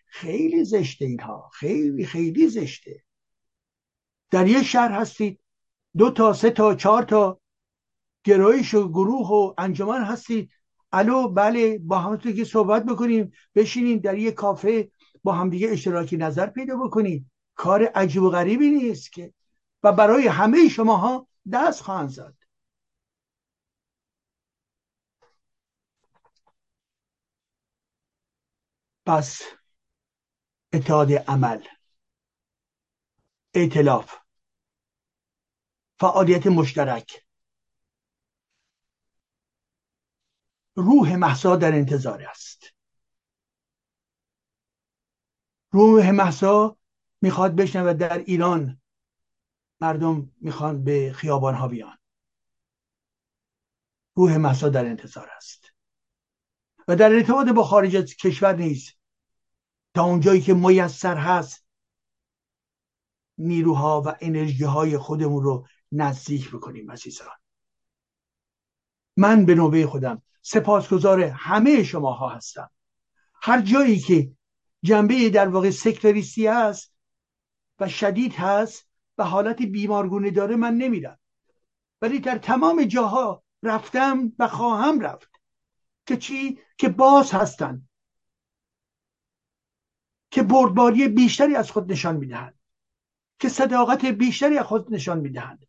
[0.08, 1.50] خیلی زشته اینها.
[1.54, 3.04] خیلی خیلی زشته.
[4.32, 5.39] در یه شهر هستید.
[5.98, 7.39] دو تا سه تا چهار تا
[8.24, 10.52] گرایش و گروه و انجمن هستید.
[10.91, 14.91] الو بله با همتون که صحبت بکنیم بشینیم در یه کافه
[15.26, 17.32] با همدیگه اشتراکی نظر پیدا بکنید.
[17.56, 19.34] کار عجیب و غریبی نیست که.
[19.84, 22.36] و برای همه شماها دست خواهند زد.
[29.06, 29.42] پس
[30.74, 31.64] اتحاد عمل
[33.54, 34.16] ائتلاف
[36.00, 37.26] فعالیت مشترک
[40.76, 42.75] روح محسا در انتظار است.
[45.76, 46.78] روح محسا
[47.22, 48.82] می‌خواد بشنوه در ایران
[49.82, 51.98] مردم می‌خوان به خیابان ها بیان.
[54.14, 55.66] روح محسا در انتظار است.
[56.88, 58.94] و در ارتباط با خارج از کشور نیست.
[59.94, 61.66] تا اونجایی که میسر هست
[63.38, 67.38] نیروها و انرژی های خودمون رو نزدیک بکنیم عزیزان.
[69.18, 72.72] من به نوبه خودم سپاسگزار همه شماها هستم.
[73.42, 74.36] هر جایی که
[74.86, 76.95] جنبه در واقع سکتوریستی است
[77.80, 81.19] و شدید هست و حالت بیمارگونه داره من نمیرم.
[82.02, 85.41] ولی در تمام جاها رفتم و خواهم رفت
[86.06, 87.89] که چی؟ که باز هستند
[90.32, 92.60] که بردباری بیشتری از خود نشان می‌دهند.
[93.39, 95.65] که صداقت بیشتری از خود نشان می‌دهند.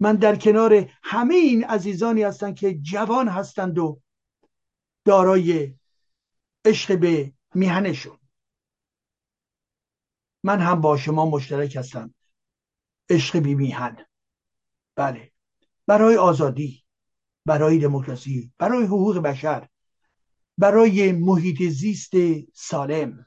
[0.00, 4.00] من در کنار همه این عزیزانی هستند که جوان هستند و
[5.04, 5.74] دارای
[6.64, 8.18] عشق به میهنشون.
[10.42, 12.14] من هم با شما مشترک هستم.
[13.10, 14.06] عشق بی میهن.
[14.94, 15.32] بله.
[15.86, 16.84] برای آزادی
[17.46, 19.68] برای دموکراسی برای حقوق بشر
[20.58, 22.12] برای محیط زیست
[22.54, 23.26] سالم.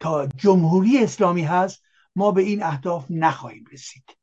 [0.00, 1.82] تا جمهوری اسلامی هست
[2.16, 4.16] ما به این اهداف نخواهیم رسید.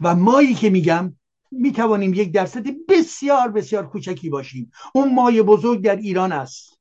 [0.00, 1.16] و مایی که میگم
[1.50, 4.70] می‌توانیم یک درصد بسیار بسیار کوچکی باشیم.
[4.94, 6.80] اون مای بزرگ در ایران است.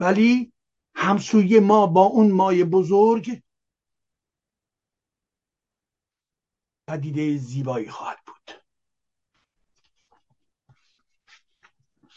[0.00, 0.52] ولی
[0.94, 3.42] همسوی ما با اون مای بزرگ
[6.88, 8.62] پدیده زیبایی خواهد بود.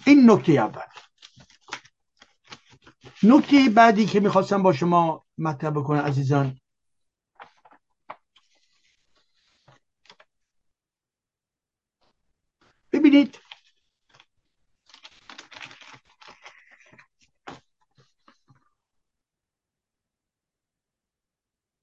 [0.06, 0.82] این نکته اول.
[3.24, 6.60] نکته بعدی که می‌خواستم با شما مطرح بکنم عزیزان
[13.04, 13.40] ببینید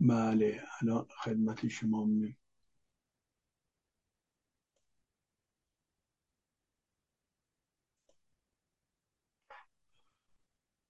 [0.00, 2.36] بله الان خدمت شما می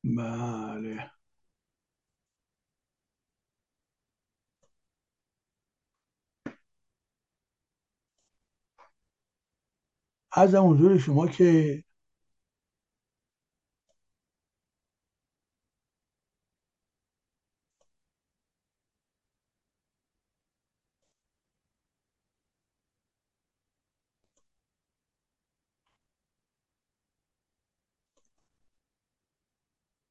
[0.05, 1.11] بله.
[10.33, 11.85] از حضور شما که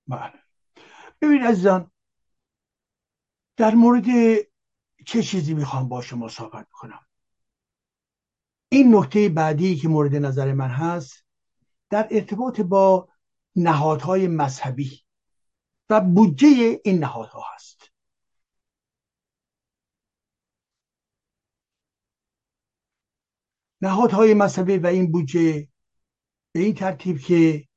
[0.08, 0.34] بله.
[1.22, 1.92] ببین عزیزان
[3.58, 4.06] در مورد
[5.06, 7.09] چه چیزی می‌خوام با شما صحبت کنم؟
[8.70, 11.26] این نکته بعدی که مورد نظر من هست
[11.90, 13.10] در ارتباط با
[13.56, 15.02] نهادهای مذهبی
[15.90, 17.92] و بودجه این نهادها هست.
[23.82, 25.68] نهادهای مذهبی و این بودجه
[26.52, 27.68] به این ترتیب که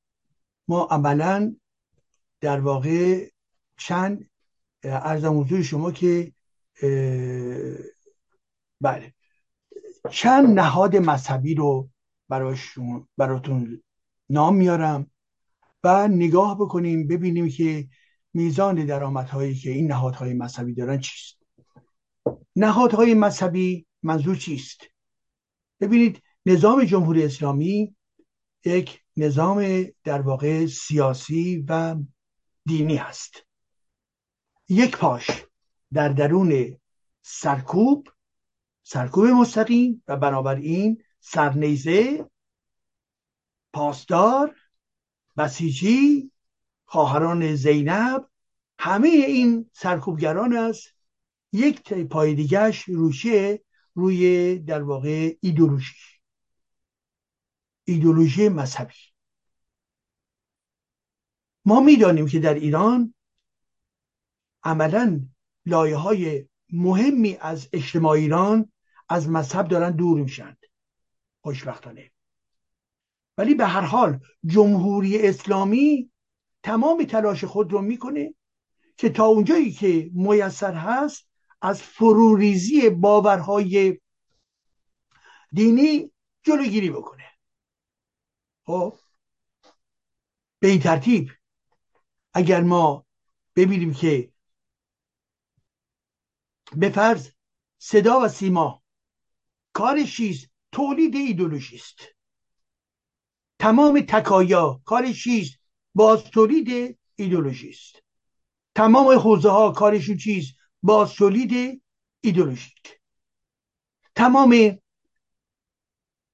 [0.68, 1.56] ما عملا
[2.40, 3.30] در واقع
[3.76, 4.30] چند
[4.82, 6.32] ارزم حضور شما که
[8.80, 9.14] بله.
[10.10, 11.90] چند نهاد مذهبی رو
[13.18, 13.82] براتون
[14.30, 15.10] نام میارم
[15.84, 17.88] و نگاه بکنیم ببینیم که
[18.34, 21.38] میزان درآمدهایی که این نهادهای مذهبی دارن چیست.
[22.56, 24.80] نهادهای مذهبی منظور چیست؟
[25.80, 27.96] ببینید نظام جمهوری اسلامی
[28.64, 31.96] یک نظام در واقع سیاسی و
[32.66, 33.46] دینی هست.
[34.68, 35.30] یک پاش
[35.92, 36.76] در درون
[37.22, 38.08] سرکوب
[38.92, 42.30] سرکوب مستقیم و بنابراین سرنیزه
[43.72, 44.56] پاسدار
[45.36, 46.30] بسیجی
[46.84, 48.28] خواهران زینب
[48.78, 50.88] همه این سرکوبگران است
[51.52, 55.94] یک پای دیگهش روشه روی در واقع ایدولوژی.
[57.84, 58.94] ایدولوژی مذهبی.
[61.64, 63.14] ما می‌دانیم که در ایران
[64.62, 65.20] عملا
[65.66, 68.71] لایه های مهمی از اجتماع ایران
[69.12, 70.58] از مذهب دارن دور میشند
[71.40, 72.12] خوشبختانه.
[73.38, 76.10] ولی به هر حال جمهوری اسلامی
[76.62, 78.34] تمام تلاش خود رو می‌کنه
[78.96, 81.28] که تا اونجایی که میسر هست
[81.62, 84.00] از فروریزی باورهای
[85.52, 87.24] دینی جلوگیری بکنه.
[88.66, 88.98] خب؟
[90.58, 91.30] به این ترتیب
[92.34, 93.06] اگر ما
[93.56, 94.32] ببینیم که
[96.76, 97.30] به فرض
[97.78, 98.81] صدا و سیما
[99.72, 102.00] کارش چیست تولید ایدولوژی است
[103.58, 105.58] تمام تکایا کارش چیست
[105.94, 108.02] باز تولید ایدولوژی است
[108.74, 111.82] تمام حوزه ها کارشون چیست باز تولید
[112.20, 113.00] ایدولوژیک
[114.14, 114.78] تمام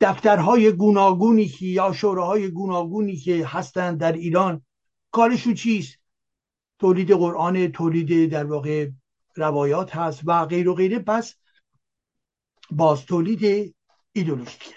[0.01, 4.63] دفترهای گوناگونی که یا شوراهای گوناگونی که هستند در ایران
[5.11, 5.99] کارشون چیست
[6.79, 8.91] تولید قرآن تولید در واقع
[9.37, 10.99] روایات هست و غیر و غیره.
[10.99, 11.35] پس
[12.71, 13.75] باز تولید
[14.13, 14.75] ایدولوژیکه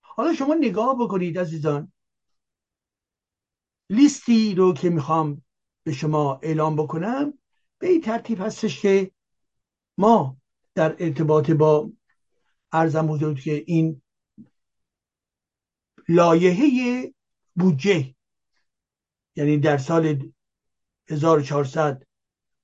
[0.00, 1.92] حالا شما نگاه بکنید عزیزان.
[3.90, 5.42] لیستی رو که می‌خوام
[5.84, 7.38] به شما اعلام بکنم
[7.78, 9.10] به این ترتیب هستش که
[9.98, 10.36] ما
[10.74, 11.90] در ارتباط با
[12.72, 14.02] ارزم حضور که این
[16.08, 17.14] لایحه
[17.56, 18.14] بودجه
[19.36, 20.32] یعنی در سال
[21.08, 22.06] 1400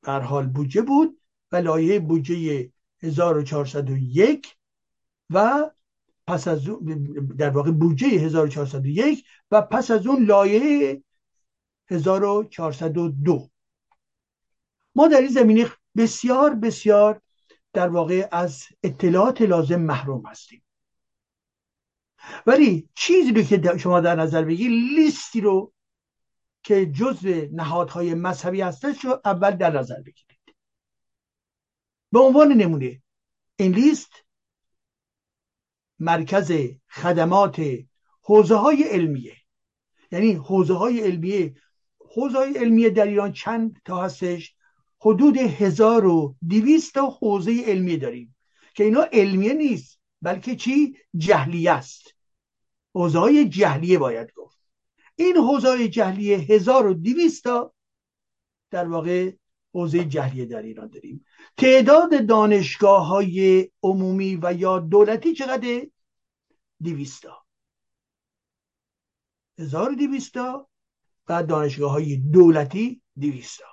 [0.02, 1.20] در حال بودجه بود
[1.52, 2.72] و لایحه بودجه
[3.02, 4.56] 1401
[5.30, 5.70] و
[6.26, 6.64] پس از
[7.38, 11.02] در واقع بودجه 1401 و پس از اون لایحه
[11.90, 13.50] 1402
[14.94, 17.20] ما در این زمینه بسیار بسیار
[17.72, 20.62] در واقع از اطلاعات لازم محروم هستیم.
[22.46, 25.72] ولی چیزی رو که شما در نظر بگیر لیستی رو
[26.62, 30.31] که جزء نهادهای مذهبی هستش رو اول در نظر بگیرید.
[32.12, 33.02] به عنوان نمونه
[33.56, 34.12] این لیست
[35.98, 36.52] مرکز
[36.88, 37.62] خدمات
[38.22, 39.36] حوزه های علمیه.
[40.12, 41.54] یعنی حوزه های علمیه
[42.14, 44.54] حوزه های علمیه در ایران چند تا هستش؟
[45.00, 48.36] حدود هزار و دیویست تا حوزه علمیه داریم
[48.74, 52.14] که اینا علمیه نیست بلکه چی؟ جهلیه است.
[52.94, 54.58] حوزه های جهلیه باید گفت.
[55.16, 57.74] این حوزه های جهلیه هزار و دیویست تا
[58.70, 59.32] در واقع
[59.72, 61.24] حوزه جهلیه در ایران داریم.
[61.56, 65.86] تعداد دانشگاه های عمومی و یا دولتی چقدر؟
[66.80, 67.42] دیویستا
[69.58, 70.68] هزار دیویستا
[71.28, 73.64] و دانشگاه های دولتی دیویستا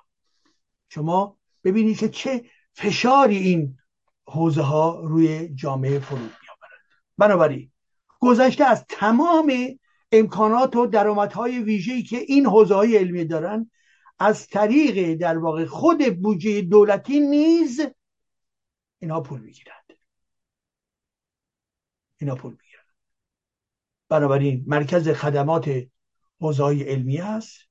[0.90, 3.78] شما ببینید که چه فشاری این
[4.28, 6.82] حوزه ها روی جامعه فرود میآورند.
[7.18, 7.72] بنابراین
[8.20, 9.54] گذشته از تمام
[10.12, 13.72] امکانات و درآمدهای ویژه‌ای که این حوزه های علمی دارن
[14.20, 17.82] از طریق در واقع خود بودجه دولتی نیز
[19.00, 19.94] اینها پول می‌گیرند.
[22.18, 22.86] اینا پول می‌گیرند.
[24.10, 25.88] بنابراین مرکز خدمات
[26.40, 27.70] حوزه علمی است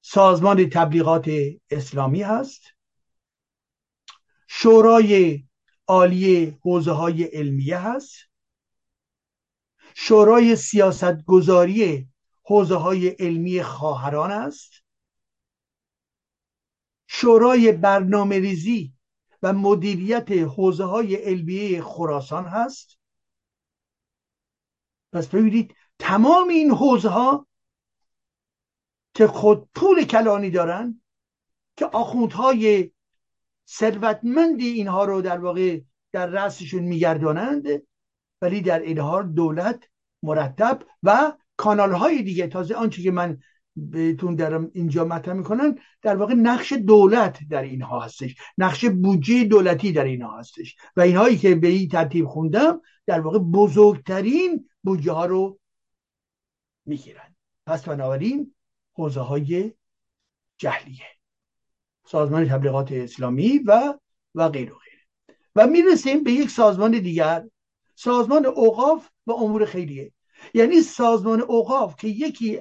[0.00, 1.30] سازمان تبلیغات
[1.70, 2.62] اسلامی هست.
[4.48, 5.44] شورای
[5.86, 8.14] عالی حوزه های علمیه هست.
[9.94, 12.08] شورای سیاست گذاری
[12.42, 14.81] حوزه های علمی خواهران است
[17.14, 18.94] شورای برنامه ریزی
[19.42, 22.98] و مدیریت حوزه های علمیه خراسان هست.
[25.12, 27.46] پس ببینید تمام این حوزه ها
[29.14, 31.00] که خود پول کلانی دارن
[31.76, 32.90] که آخوندهای
[33.68, 35.80] ثروتمندی اینها رو در واقع
[36.12, 37.66] در رأسشون میگردانند
[38.42, 39.88] ولی در این حال دولت
[40.22, 42.46] مرتب و کانال های دیگه.
[42.46, 43.42] تازه آنچه که من
[43.76, 48.34] بهتون در اینجا مطرح می‌کنن در واقع نقش دولت در اینها هستش.
[48.58, 50.76] نقش بودجه دولتی در اینها هستش.
[50.96, 55.58] و اینهایی که به این ترتیب خوندم در واقع بزرگترین بودجه ها رو
[56.86, 57.36] می‌گیرن.
[57.66, 58.54] پس بنابراین
[58.92, 59.72] حوزه های
[60.58, 61.06] جهلیه.
[62.04, 63.98] سازمان تبلیغات اسلامی و
[64.34, 65.02] و غیر و غیره.
[65.56, 67.44] و می‌رسیم به یک سازمان دیگر.
[67.94, 70.12] سازمان اوقاف و امور خیریه.
[70.54, 72.60] یعنی سازمان اوقاف که یکی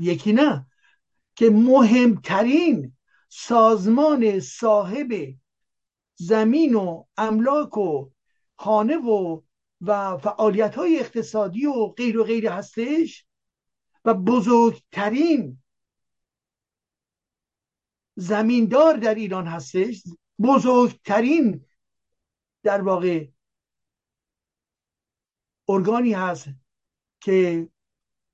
[0.00, 0.66] یکی نه
[1.34, 2.96] که مهمترین
[3.28, 5.34] سازمان صاحب
[6.14, 8.10] زمین و املاک و
[8.56, 9.40] خانه و
[9.80, 13.26] و فعالیت های اقتصادی و غیر و غیر هستش
[14.04, 15.62] و بزرگترین
[18.16, 20.02] زمیندار در ایران هستش
[20.42, 21.64] بزرگترین
[22.62, 23.26] در واقع
[25.68, 26.48] ارگانی هست.
[27.22, 27.68] که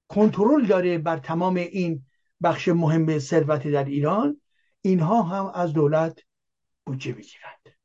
[0.09, 2.07] کنترل داره بر تمام این
[2.43, 4.41] بخش مهم ثروت در ایران
[4.81, 6.21] اینها هم از دولت
[6.87, 7.79] بودجه می‌گیرند.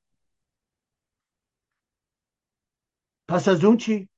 [3.28, 4.10] پس از اون چی؟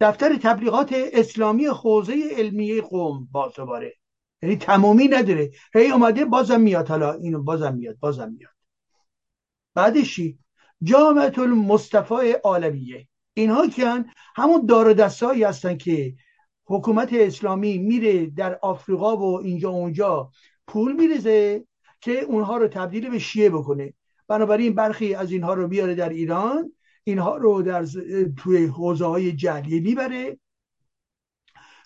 [0.00, 3.94] دفتر تبلیغات اسلامی حوزه علمیه قوم باز دوباره.
[4.42, 5.50] یعنی تمامی نداره.
[5.74, 7.12] هی اومده بازم میاد حالا.
[7.12, 8.54] اینو بازم میاد بازم میاد.
[9.74, 10.20] بعدش
[10.82, 13.08] جامعه المصطفى عالمیه.
[13.34, 14.04] اینها که
[14.36, 16.14] همون دار دستایی هستن که
[16.66, 20.30] حکومت اسلامی میره در آفریقا و اینجا اونجا
[20.66, 21.64] پول میریزه
[22.00, 23.94] که اونها رو تبدیل به شیعه بکنه.
[24.28, 26.72] بنابراین برخی از اینها رو بیاره در ایران
[27.04, 27.86] اینها رو در
[28.36, 30.38] توی حوزه های جهلیه می‌بره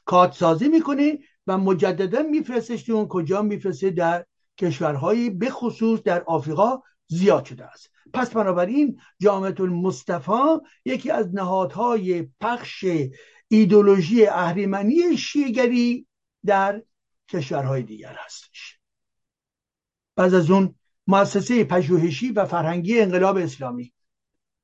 [0.05, 4.25] کاتسازی می‌کنه و مجددا میفرستش اون کجا میفرسته در
[4.59, 7.91] کشورهای به خصوص در آفریقا زیاد شده است.
[8.13, 12.85] پس بنابراین جامعه المصطفى یکی از نهادهای پخش
[13.49, 16.07] ایدولوژی اهریمنی شیگری
[16.47, 16.83] در
[17.29, 18.79] کشورهای دیگر هستش.
[20.17, 20.75] بعد از اون
[21.07, 23.93] مؤسسه پژوهشی و فرهنگی انقلاب اسلامی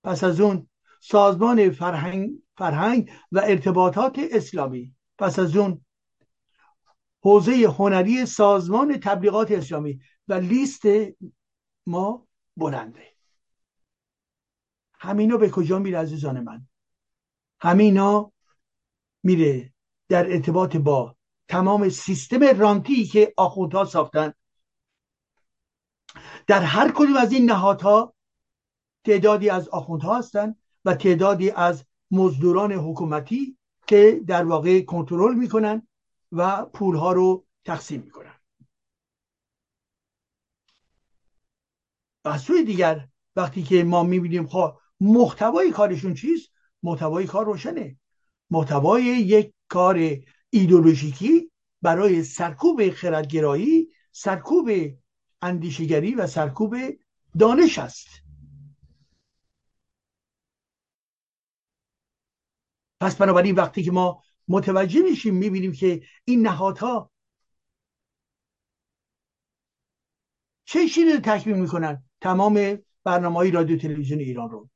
[0.05, 0.69] پس از اون
[1.01, 5.85] سازمان فرهنگ, فرهنگ و ارتباطات اسلامی پس از اون
[7.23, 10.83] حوزه هنری سازمان تبلیغات اسلامی و لیست
[11.87, 12.27] ما
[12.57, 13.14] بلنده.
[15.05, 16.67] همینا به کجا میره عزیزان من؟
[17.61, 18.33] همینا
[19.23, 19.73] میره
[20.09, 21.17] در ارتباط با
[21.49, 24.33] تمام سیستم رانتی که آخوندها ساختن.
[26.47, 28.15] در هر کدوم از این نهادها
[29.05, 35.89] تعدادی از آخوندها هستند و تعدادی از مزدوران حکومتی که در واقع کنترل می‌کنن
[36.33, 38.35] و پولها رو تقسیم می‌کنن.
[42.25, 46.51] و سوی دیگر وقتی که ما می‌بینیم خب محتوای کارشون چیست
[46.83, 47.99] محتوای کار روشنه.
[48.51, 50.17] محتوای یک کار
[50.51, 51.51] ایدولوژیکی
[51.83, 54.71] برای سرکوب خردگرایی سرکوب
[55.43, 56.77] اندیشگری و سرکوب
[57.39, 58.09] دانش است.
[63.01, 67.11] پس بنابراین وقتی که ما متوجه میشیم می‌بینیم که این نهادها
[70.65, 74.71] چه چیزی تکمیل می‌کنن؟ تمام برنامه های رادیو تلویزیون ایران رو.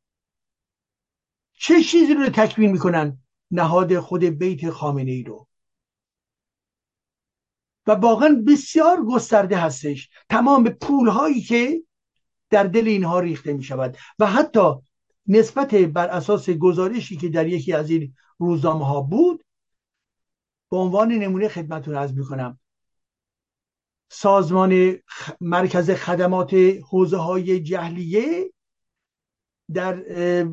[1.61, 3.19] چه چیزی رو تکمیل می‌کنن؟
[3.51, 5.49] نهاد خود بیت خامنه ای رو.
[7.87, 10.11] و واقعا بسیار گسترده هستش.
[10.29, 11.83] تمام پول هایی که
[12.51, 14.75] در دل اینها ریخته می شود و حتی
[15.27, 19.45] نسبت بر اساس گزارشی که در یکی از این روزنامه ها بود
[20.71, 22.61] به عنوان نمونه خدمتون عرض می کنم
[24.11, 24.99] سازمان
[25.41, 26.55] مرکز خدمات
[26.91, 28.53] حوزه های جهلیه
[29.75, 30.05] در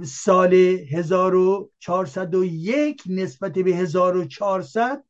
[0.04, 5.04] سال 1401 نسبت به 1400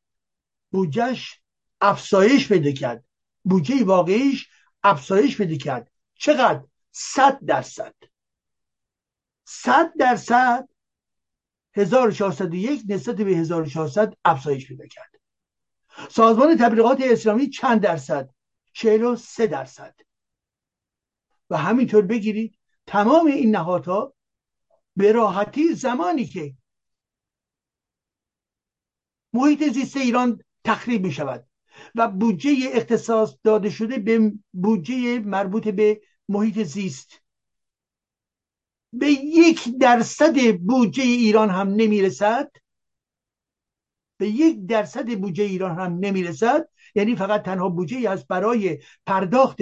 [0.71, 1.41] بودجش
[1.81, 3.03] افزایش پیدا کرد.
[3.43, 4.49] بودجه واقعیش
[4.83, 5.91] افزایش پیدا کرد.
[6.15, 7.95] چقدر؟ صد درصد.
[9.45, 10.69] صد درصد
[11.73, 15.11] 1401 نسبت به 1400 افزایش پیدا کرد.
[16.09, 18.29] سازمان تبلیغات اسلامی چند درصد؟
[18.73, 19.95] 43 درصد.
[21.49, 22.57] و همینطور بگیرید
[22.87, 24.13] تمام این نهادها
[24.95, 26.55] به راحتی زمانی که
[29.33, 31.47] محیط زیست ایران تخریب می شود
[31.95, 37.21] و بودجه اختصاص داده شده به بودجه مربوط به محیط زیست.
[38.93, 42.51] به یک درصد بودجه ایران هم نمی‌رسد.
[44.17, 46.69] به یک درصد بودجه ایران هم نمی‌رسد.
[46.95, 49.57] یعنی فقط تنها بودجه است برای پرداخت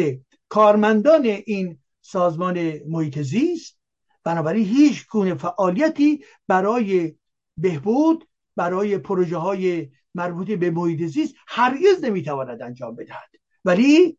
[0.50, 3.78] کارمندان این سازمان محیط زیست
[4.24, 7.16] بنابراین هیچ گونه فعالیتی برای
[7.58, 13.30] بهبود برای پروژه های مربوط به محیط زیست هرگز نمی‌تواند انجام بدهد.
[13.66, 14.18] ولی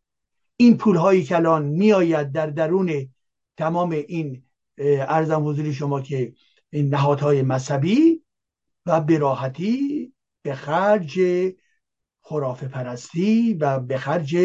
[0.57, 3.09] این پول هایی که الان میآید در درون
[3.57, 4.43] تمام این
[4.77, 6.33] ارزم حضور شما که
[6.69, 8.23] این نهادهای مذهبی
[8.85, 9.19] و به
[10.41, 11.19] به خرج
[12.21, 14.37] خرافه پرستی و به خرج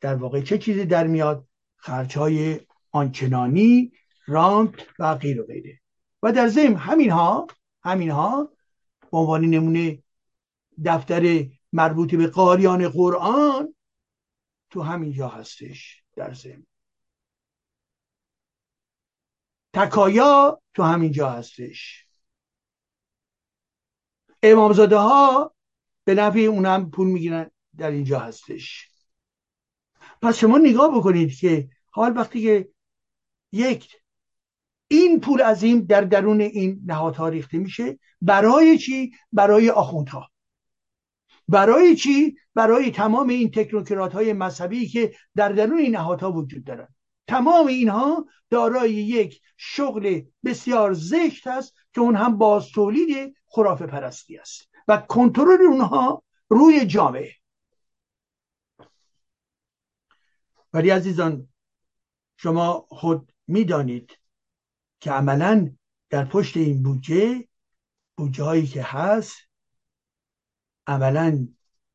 [0.00, 2.60] در واقع چه چیزی در میاد؟ خرج های
[2.94, 3.92] آنچنانی
[4.26, 5.80] رانت و غیر و غیره.
[6.22, 7.46] و در ضمن همین ها
[7.82, 8.52] همین ها
[9.12, 10.02] به عنوان نمونه
[10.84, 13.74] دفتر مربوط به قاریان قرآن
[14.70, 16.66] تو همین جا هستش در ضمن.
[19.72, 22.06] تکایا تو همین جا هستش.
[24.42, 25.54] امامزاده ها
[26.04, 28.90] به نفع اونم پول می‌گیرن در اینجا هستش.
[30.22, 32.73] پس شما نگاه بکنید که حال وقتی که
[33.54, 33.96] یک
[34.88, 40.30] این پول عظیم در درون این نهادها ریخته میشه برای چی؟ برای آخوندها.
[41.48, 46.88] برای چی؟ برای تمام این تکنوکرات های مذهبی که در درون این نهادها وجود دارن.
[47.26, 54.38] تمام اینها دارای یک شغل بسیار زشت است که اون هم باز تولید خرافه پرستی
[54.38, 57.32] است و کنترل اونها روی جامعه.
[60.72, 61.48] ولی عزیزان
[62.36, 64.18] شما خود می‌دانید
[65.00, 65.70] که عملا
[66.10, 67.48] در پشت این بودجه
[68.16, 69.36] بودجه که هست
[70.86, 71.48] عملا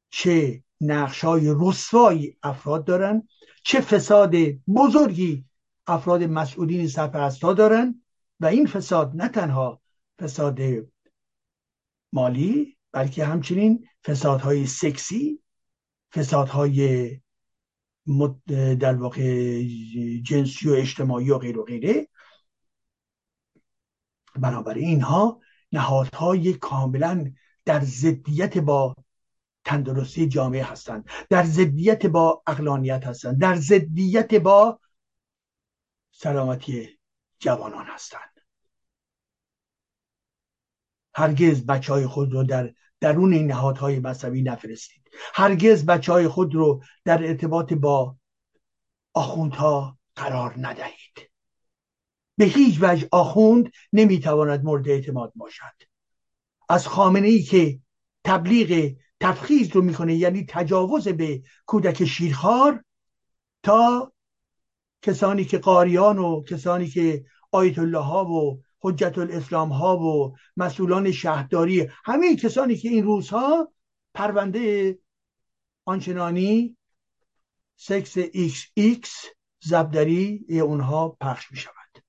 [0.10, 3.28] چه نقش های رسوایی افراد دارن
[3.64, 4.36] چه فساد
[4.76, 5.46] بزرگی
[5.88, 8.02] افراد مسئولین سرپرستا دارن
[8.40, 9.82] و این فساد نه تنها
[10.20, 10.60] فساد
[12.14, 15.44] مالی بلکه همچنین فسادهای سکسی
[16.14, 17.10] فسادهای
[18.80, 19.64] در واقع
[20.24, 22.08] جنسی و اجتماعی و غیر و غیره.
[24.36, 25.42] بنابراین اینها
[25.72, 27.34] نهادهای کاملا
[27.66, 28.96] در ضدیت با
[29.66, 34.80] تندرستی جامعه هستند در ضدیت با اقلانیت هستند در ضدیت با
[36.12, 37.00] سلامتی
[37.40, 38.42] جوانان هستند.
[41.16, 44.99] هرگز بچه های خود رو در درون این نهادهای مذهبی نفرستید.
[45.34, 48.16] هرگز بچه های خود رو در ارتباط با
[49.14, 51.32] آخوندها قرار ندهید.
[52.38, 55.76] به هیچ وجه آخوند نمی‌تواند مورد اعتماد باشد.
[56.70, 57.80] از خامنه ای که
[58.24, 62.84] تبلیغ تفخیز رو می‌کنه یعنی تجاوز به کودک شیرخوار
[63.64, 64.14] تا
[65.02, 71.12] کسانی که قاریان و کسانی که آیت الله ها و حجت الاسلام ها و مسئولان
[71.12, 73.72] شهرداری همه کسانی که این روزها
[74.20, 75.00] پرونده
[75.86, 76.78] آنچنانی
[77.76, 79.26] سکس ایکس ایکس
[79.60, 82.04] زبدری اونها پخش می شود.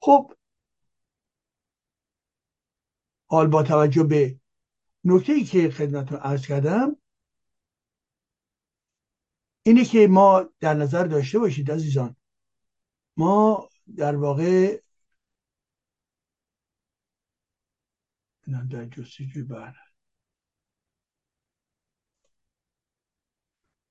[0.00, 0.34] خب
[3.26, 4.40] حال با توجه به
[5.04, 6.96] نکته ای که خدمتتون عرض کردم
[9.62, 12.16] اینه که ما در نظر داشته باشید عزیزان
[13.16, 14.80] ما در واقع
[18.70, 19.74] در جستجوی بله.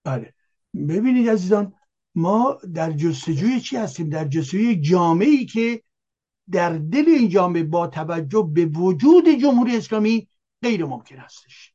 [0.03, 0.34] بله.
[0.74, 1.74] ببینید عزیزان
[2.15, 5.84] ما در جستجوی چی هستیم؟ در جستجوی جامعه ای که
[6.51, 10.30] در دل این جامعه با توجه به وجود جمهوری اسلامی
[10.61, 11.74] غیر ممکن هستش.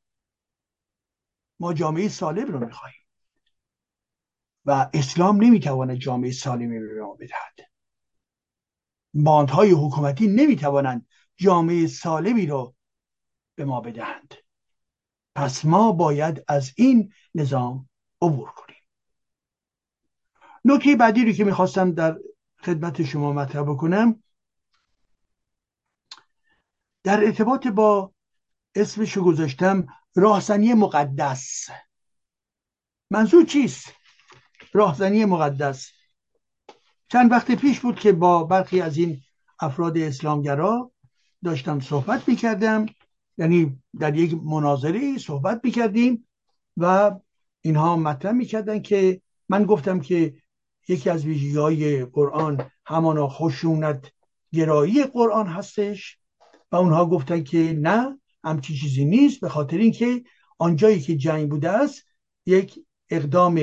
[1.61, 3.07] ما جامعه سالم رو می‌خواهیم.
[4.68, 7.70] و اسلام نمی‌تواند جامعه سالمی به ما بدهد.
[9.14, 11.06] باندهای حکومتی نمی‌توانند
[11.36, 12.74] جامعه سالمی رو
[13.54, 14.34] به ما بدهند.
[15.34, 17.88] پس ما باید از این نظام
[18.22, 18.82] عبور کنیم.
[20.64, 22.18] نکته بعدی رو که می‌خواستم در
[22.62, 24.22] خدمت شما مطرح بکنم
[27.02, 28.12] در ارتباط با
[28.74, 31.68] اسمشو گذاشتم راهزنی مقدس.
[33.10, 33.97] منظور چیست؟
[34.72, 35.90] راهزنی مقدس.
[37.08, 39.20] چند وقت پیش بود که با برخی از این
[39.60, 40.92] افراد اسلامگرا
[41.44, 42.86] داشتم صحبت می‌کردم.
[43.38, 46.28] یعنی در یک مناظره صحبت می‌کردیم
[46.76, 47.12] و
[47.60, 50.34] اینها مطرح می‌کردن که من گفتم که
[50.88, 54.12] یکی از ویژگی های قرآن همانا خشونت
[54.52, 56.18] گرایی قرآن هستش
[56.72, 59.40] و اونها گفتن که نه همچی چیزی نیست.
[59.40, 60.22] به خاطر اینکه
[60.58, 62.02] آنجایی که جنگ بوده است
[62.46, 63.60] یک اقدام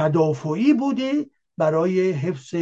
[0.00, 2.54] تدافعی بوده برای حفظ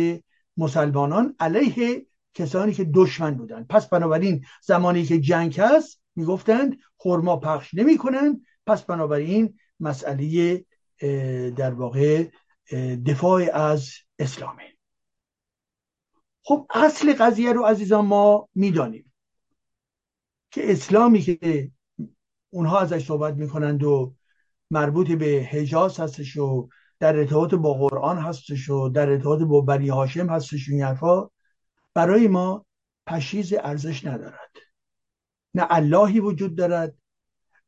[0.57, 3.67] مسلمانان علیه کسانی که دشمن بودند.
[3.67, 8.41] پس بنابراین زمانی که جنگ هست می‌گفتند خرما پخش نمی‌کنند.
[8.67, 10.65] پس بنابراین مسئله
[11.57, 12.29] در واقع
[13.07, 14.63] دفاع از اسلامه.
[16.43, 19.13] خب اصل قضیه رو عزیزان ما می‌دانیم
[20.51, 21.71] که اسلامی که
[22.51, 24.15] اونها ازش صحبت می‌کنند و
[24.71, 26.69] مربوط به حجاز هستش و
[27.01, 31.31] در ارتباط با قرآن هستش و در ارتباط با بنی هاشم هستش این حرفا
[31.95, 32.67] برای ما
[33.07, 34.51] پشیز ارزش ندارد.
[35.55, 36.95] نه اللهی وجود دارد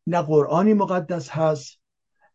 [0.06, 1.80] نه قرآنی مقدس هست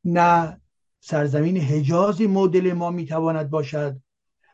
[0.03, 0.61] نه
[0.99, 4.01] سرزمین حجازی مدل ما می‌تواند باشد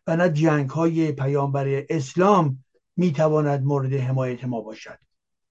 [0.07, 2.63] و نه جنگ های پیامبر اسلام
[2.97, 4.99] می‌تواند مورد حمایت ما باشد.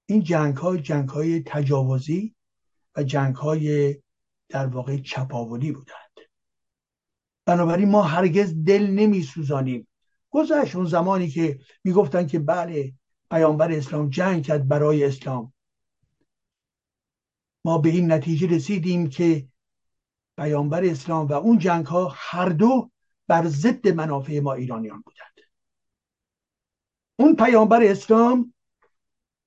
[0.06, 2.34] این جنگ ها جنگ های تجاوزی
[2.96, 3.96] و جنگ های
[4.48, 6.09] در واقع چپاولی بودند.
[7.46, 9.88] بنابراین ما هرگز دل نمی سوزانیم
[10.30, 12.94] گذشت اون زمانی که می‌گفتن که بله
[13.30, 15.52] پیامبر اسلام جنگ کرد برای اسلام.
[17.64, 19.48] ما به این نتیجه رسیدیم که
[20.38, 22.90] پیامبر اسلام و اون جنگ ها هر دو
[23.28, 25.50] بر ضد منافع ما ایرانیان بودند.
[27.18, 28.54] اون پیامبر اسلام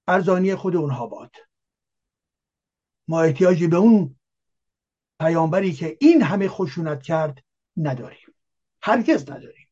[0.08, 1.36] ارزانی خود اونها باد.
[3.08, 4.16] ما احتیاجی به اون
[5.20, 7.44] پیامبری که این همه خشونت کرد
[7.78, 8.36] نداریم.
[8.82, 9.68] هرگز نداریم.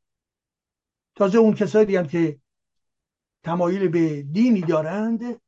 [1.16, 2.40] تازه اون کسانی هم که
[3.44, 5.42] تمایل به دینی دارند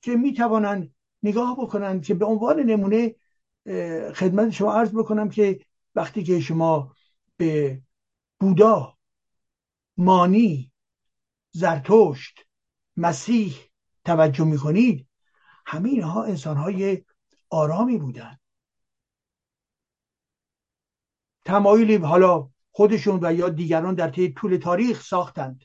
[0.00, 3.14] که می‌توانند نگاه بکنند که به عنوان نمونه
[4.14, 5.60] خدمت شما عرض بکنم که
[5.94, 6.96] وقتی که شما
[7.36, 7.82] به
[8.40, 8.98] بودا
[9.96, 10.72] مانی
[11.50, 12.46] زرتشت
[12.96, 13.54] مسیح
[14.04, 15.08] توجه می‌کنید
[15.66, 17.04] همه اینها انسان های
[17.50, 18.38] آرامی بودن
[21.44, 25.64] تمایلی حالا خودشون و یا دیگران در طی طول تاریخ ساختند.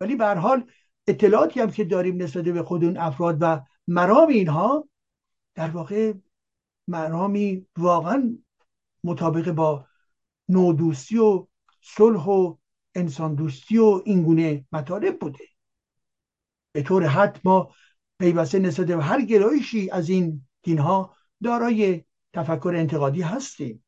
[0.00, 0.70] ولی به حال
[1.06, 4.88] اطلاعاتی هم که داریم نسبت به خود اون افراد و مرام اینها
[5.54, 6.12] در واقع
[6.88, 8.38] مرامی واقعا
[9.04, 9.86] مطابق با
[10.48, 11.46] نودوستی و
[11.82, 12.56] صلح و
[12.94, 15.44] انسان دوستی و اینگونه مطالب بوده.
[16.72, 17.74] به طور حد ما
[18.18, 23.84] پیوسته نسبت به هر گرایشی از این دینها دارای تفکر انتقادی هستیم.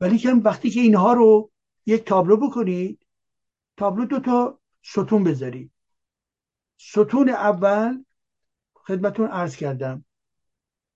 [0.00, 1.50] ولی که وقتی که اینها رو
[1.86, 3.06] یک تابلو بکنید
[3.76, 5.70] تابلو دو تا ستون بذاری
[6.80, 8.04] ستون اول
[8.74, 10.04] خدمتون عرض کردم.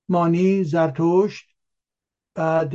[0.09, 1.49] مانی زرتشت
[2.35, 2.73] بعد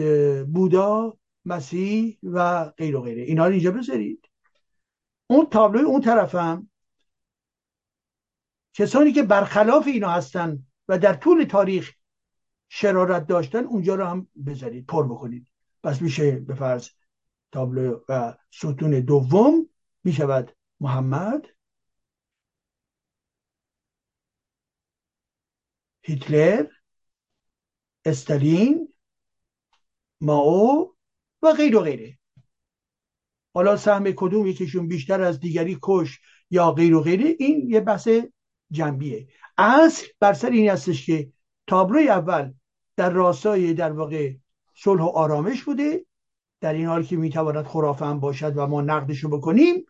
[0.53, 3.21] بودا مسیح و غیر و غیره.
[3.21, 4.30] اینا رو اینجا بذارید.
[5.27, 6.69] اون تابلوی اون طرفم
[8.73, 11.93] کسانی که برخلاف اینا هستن و در طول تاریخ
[12.69, 14.86] شرارت داشتن اونجا رو هم بذارید.
[14.86, 15.49] پر بکنید.
[15.84, 16.89] پس میشه به فرض
[17.51, 19.69] تابلو و ستون دوم
[20.03, 21.45] می‌شود محمد.
[26.01, 26.65] هیتلر
[28.05, 28.93] استالین
[30.21, 30.95] ماو
[31.41, 32.19] و غیر و غیره.
[33.53, 36.19] حالا سهم کدوم یکیشون بیشتر از دیگری کش
[36.49, 38.09] یا غیر و غیره این یه بحث
[38.71, 39.27] جنبیه.
[39.57, 41.34] اصل بر سر این هستش که
[41.67, 42.53] تابلوی اول
[42.95, 44.34] در راستای در واقع
[44.84, 46.05] صلح و آرامش بوده.
[46.61, 49.86] در این حال که می‌تواند خرافه هم باشد و ما نقدشو بکنیم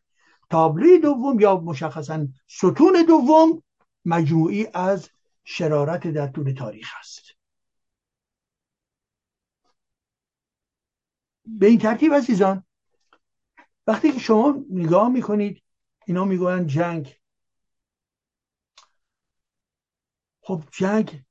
[0.49, 3.63] تابلوی دوم یا مشخصا ستون دوم
[4.05, 5.09] مجموعی از
[5.43, 7.21] شرارت در طول تاریخ است.
[11.45, 12.63] به این ترتیب عزیزان
[13.87, 15.63] وقتی که شما نگاه می‌کنید
[16.05, 17.19] اینا می‌گویند جنگ.
[20.41, 21.23] خب جنگ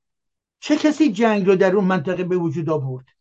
[0.60, 3.17] چه کسی جنگ رو در اون منطقه به وجود آورد؟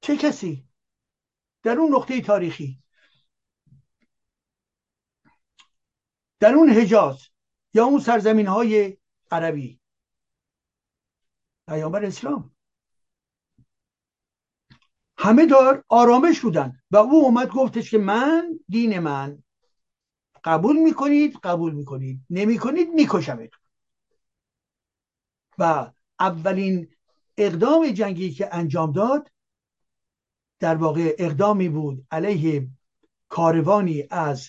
[0.00, 0.68] چه کسی؟
[1.62, 2.82] در اون نقطه تاریخی.
[6.40, 7.28] در اون حجاز
[7.74, 8.96] یا اون سرزمین های
[9.30, 9.80] عربی.
[11.68, 12.56] پیامبر اسلام.
[15.18, 19.42] همه دار آرامش بودن و او اومد گفتش که من دین من
[20.44, 22.20] قبول می‌کنید قبول می‌کنید.
[22.30, 23.50] نمی‌کنید میکشمت.
[25.58, 26.96] و اولین
[27.36, 29.30] اقدام جنگی که انجام داد
[30.60, 32.68] در واقع اقدامی بود علیه
[33.28, 34.48] کاروانی از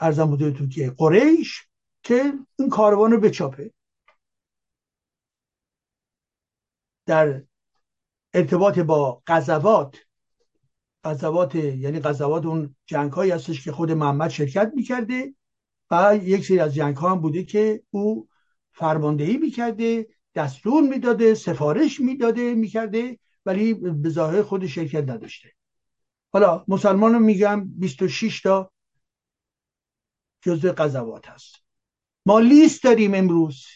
[0.00, 1.66] ارزم بودتون که قریش
[2.02, 3.72] که این کاروان رو بچاپه.
[7.06, 7.42] در
[8.34, 9.96] ارتباط با قذوات
[11.04, 15.34] قذوات یعنی قذوات اون جنگ هایی هستش که خود محمد شرکت می‌کرده
[15.90, 18.28] و یک سری از جنگ ها هم بوده که او
[18.72, 25.52] فرماندهی می‌کرده دستور می‌داده سفارش می‌داده می‌کرده ولی به ظاهر خود شرکت نداشته.
[26.32, 28.72] حالا مسلمان میگم 26 تا
[30.42, 31.54] جزء قذوات هست.
[32.26, 33.66] ما لیست داریم امروز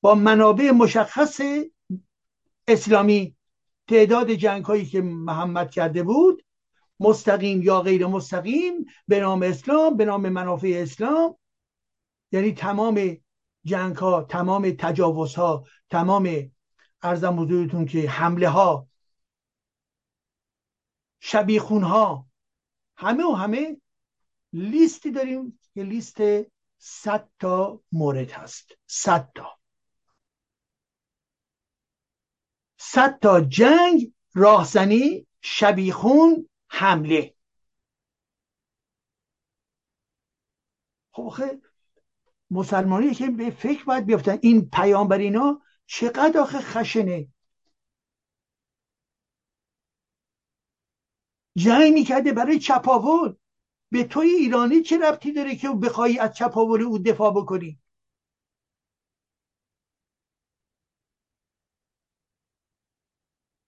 [0.00, 1.40] با منابع مشخص
[2.68, 3.36] اسلامی.
[3.88, 6.44] تعداد جنگ هایی که محمد کرده بود
[7.00, 11.36] مستقیم یا غیر مستقیم به نام اسلام به نام منافع اسلام
[12.32, 13.16] یعنی تمام
[13.64, 16.50] جنگ ها تمام تجاوز ها تمام
[17.02, 18.88] ارزم حضورتون که حمله ها
[21.20, 22.26] شبیخون ها
[22.96, 23.80] همه و همه
[24.52, 26.18] لیستی داریم که لیست
[26.78, 28.72] صد تا مورد هست.
[28.86, 29.58] صد تا.
[32.76, 37.34] صد تا جنگ راهزنی شبیخون حمله.
[41.12, 41.60] خب
[42.50, 47.28] مسلمانی که به فکر باید بیفتن این پیامبر اینا چقدر آخه خشنه.
[51.56, 53.34] جنگ می‌کرده برای چپاول.
[53.92, 57.80] به توی ایرانی چه ربطی داره که بخوای از چپاول او دفاع بکنی؟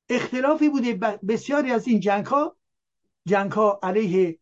[0.08, 0.94] اختلافی بوده.
[1.28, 2.56] بسیاری از این جنگ ها
[3.26, 4.38] جنگ ها علیه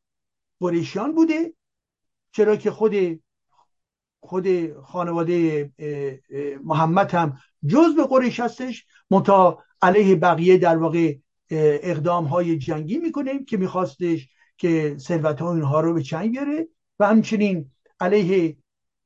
[0.61, 1.55] قریشیان بوده
[2.33, 2.93] چرا که خود
[4.21, 5.73] خود خانواده
[6.65, 8.87] محمد هم جز به قریش هستش.
[9.11, 11.17] منتها علیه بقیه در واقع
[11.51, 16.69] اقدام های جنگی می‌کنه که میخواستش که ثروت ها اینها رو به چنگ بیاره.
[16.99, 18.57] و همچنین علیه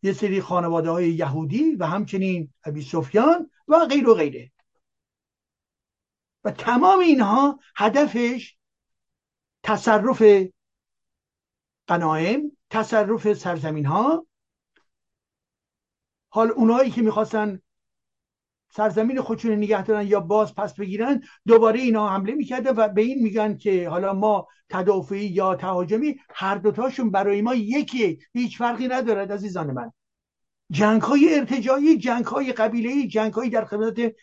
[0.02, 4.52] یه سری خانواده های یهودی و همچنین ابی سفیان و غیر و غیره.
[6.44, 8.56] و تمام اینها هدفش
[9.62, 10.22] تصرف
[11.86, 14.26] قنایم تصرف سرزمین ها
[16.32, 17.60] حال اونایی که می‌خواستن
[18.70, 23.22] سرزمین خودشون نگه دارن یا باز پس بگیرن دوباره اینا حمله می‌کرده و به این
[23.22, 29.32] میگن که حالا ما تدافعی یا تهاجمی هر دوتاشون برای ما یکیه هیچ فرقی ندارد
[29.32, 29.92] عزیزان من.
[30.70, 34.14] جنگ های ارتجایی جنگ های قبیله جنگ های در خدمت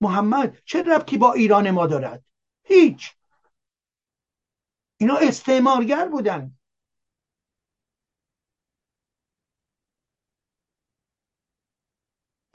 [0.00, 2.24] محمد چه ربطی با ایران ما دارد؟
[2.64, 3.12] هیچ.
[4.96, 6.55] اینا استعمارگر بودن.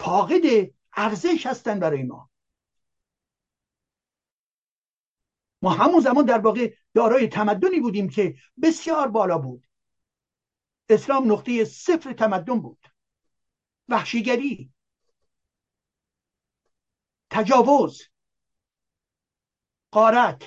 [0.02, 2.30] فاقد ارزش هستن برای ما.
[5.62, 9.68] ما همون زمان در واقع دارای تمدنی بودیم که بسیار بالا بود.
[10.90, 12.88] اسلام نقطه صفر تمدن بود.
[13.90, 14.74] وحشیگری
[17.30, 18.04] تجاوز
[19.92, 20.44] قارت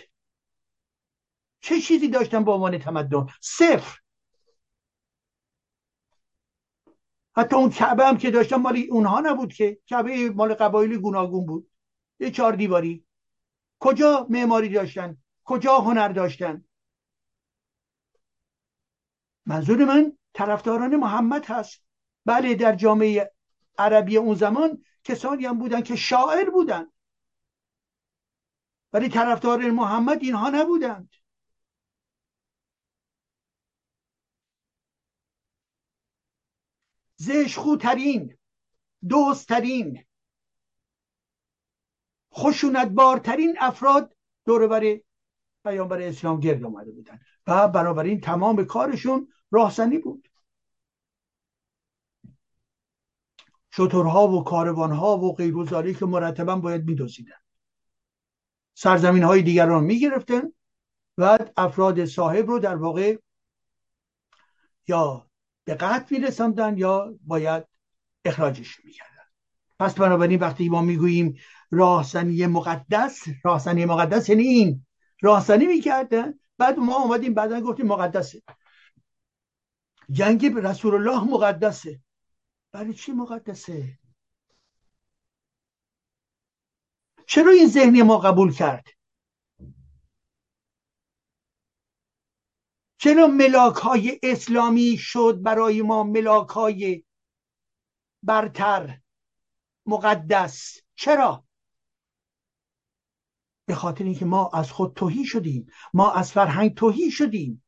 [1.61, 4.04] چه چیزی داشتن به عنوان تمدن؟ صفر.
[7.37, 9.79] حتی اون کعبه هم که داشتن مال اونها نبود که.
[9.87, 11.71] کعبه مال قبایل گوناگون بود.
[12.21, 13.05] یه چهار دیواری.
[13.79, 16.65] کجا معماری داشتن؟ کجا هنر داشتن؟
[19.47, 21.83] منظور من طرفداران محمد هست.
[22.25, 23.33] بله در جامعه
[23.79, 26.87] عربی اون زمان کسانی هم بودن که شاعر بودن.
[28.93, 31.15] ولی طرفدار محمد اینها نبودند.
[37.25, 38.39] زشخوترین
[39.09, 40.05] دوستترین
[42.35, 45.01] خشونت بارترین افراد دوربر
[45.65, 50.29] پیامبر اسلام گرد آمده بودن و بنابراین تمام کارشون راهزنی بود.
[53.71, 57.37] شطورها و کاروانها و غیر و که مرتبا باید میدوزیدن.
[58.75, 60.53] سرزمین های دیگر رو می‌گرفتن
[61.19, 63.19] و افراد صاحب رو در واقع
[64.89, 65.31] یا
[65.65, 67.65] به قتل میرساندن یا باید
[68.25, 69.25] اخراجش می‌کردن.
[69.79, 71.39] پس بنابراین وقتی ما می‌گوییم
[71.71, 74.87] راهزنی مقدس راهزنی مقدس یعنی این.
[75.23, 78.43] راهزنی می‌کردن بعد ما آمدیم بعدا گفتیم مقدسه.
[80.11, 82.01] جنگ رسول الله مقدسه.
[82.73, 83.99] برای چی مقدسه؟
[87.27, 88.85] چرا این ذهنی ما قبول کرد؟
[93.05, 97.05] چرا ملاک های اسلامی شد برای ما ملاک های
[98.23, 99.01] برتر
[99.87, 101.45] مقدس؟ چرا؟
[103.67, 105.67] به خاطر اینکه ما از خود توهی شدیم.
[105.95, 107.65] ما از فرهنگ توهی شدیم.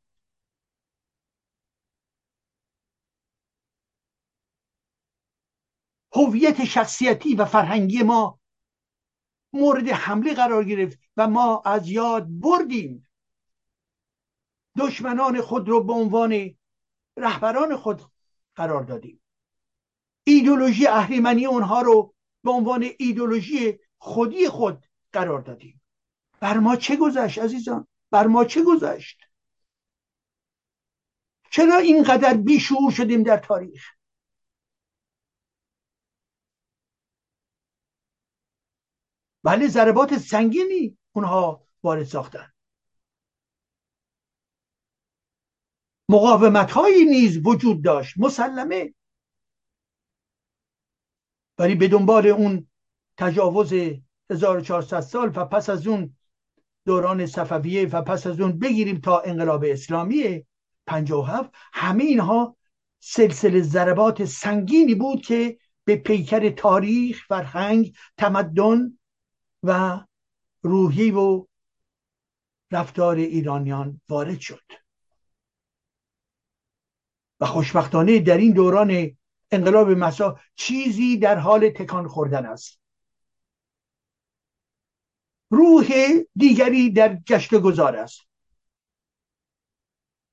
[6.14, 8.40] هویت شخصیتی و فرهنگی ما
[9.52, 13.05] مورد حمله قرار گرفت و ما از یاد بردیم.
[14.78, 16.54] دشمنان خود رو به عنوان
[17.16, 18.02] رهبران خود
[18.54, 19.22] قرار دادیم.
[20.24, 22.14] ایدولوژی اهریمنی اونها رو
[22.44, 25.82] به عنوان ایدولوژی خودی خود قرار دادیم.
[26.40, 29.20] بر ما چه گذشت عزیزان؟ بر ما چه گذشت؟
[31.50, 33.96] چرا اینقدر بیشعور شدیم در تاریخ؟
[39.44, 42.52] ولی ضربات سنگینی اونها وارد ساختن.
[46.08, 48.14] مقاومت هایی نیز وجود داشت.
[48.18, 48.94] مسلمه.
[51.58, 52.68] ولی به دنبال اون
[53.16, 53.72] تجاوز
[54.30, 56.16] 1400 سال و پس از اون
[56.84, 60.46] دوران صفویه و پس از اون بگیریم تا انقلاب اسلامی
[60.86, 62.56] 57 همه اینها
[63.00, 68.98] سلسله ضربات سنگینی بود که به پیکر تاریخ فرهنگ تمدن
[69.62, 70.00] و
[70.62, 71.46] روحی و
[72.72, 74.85] رفتار ایرانیان وارد شد.
[77.40, 79.16] و خوشبختانه در این دوران
[79.50, 82.80] انقلاب مسا چیزی در حال تکان خوردن است.
[85.50, 85.88] روح
[86.36, 88.20] دیگری در گشت گذار است.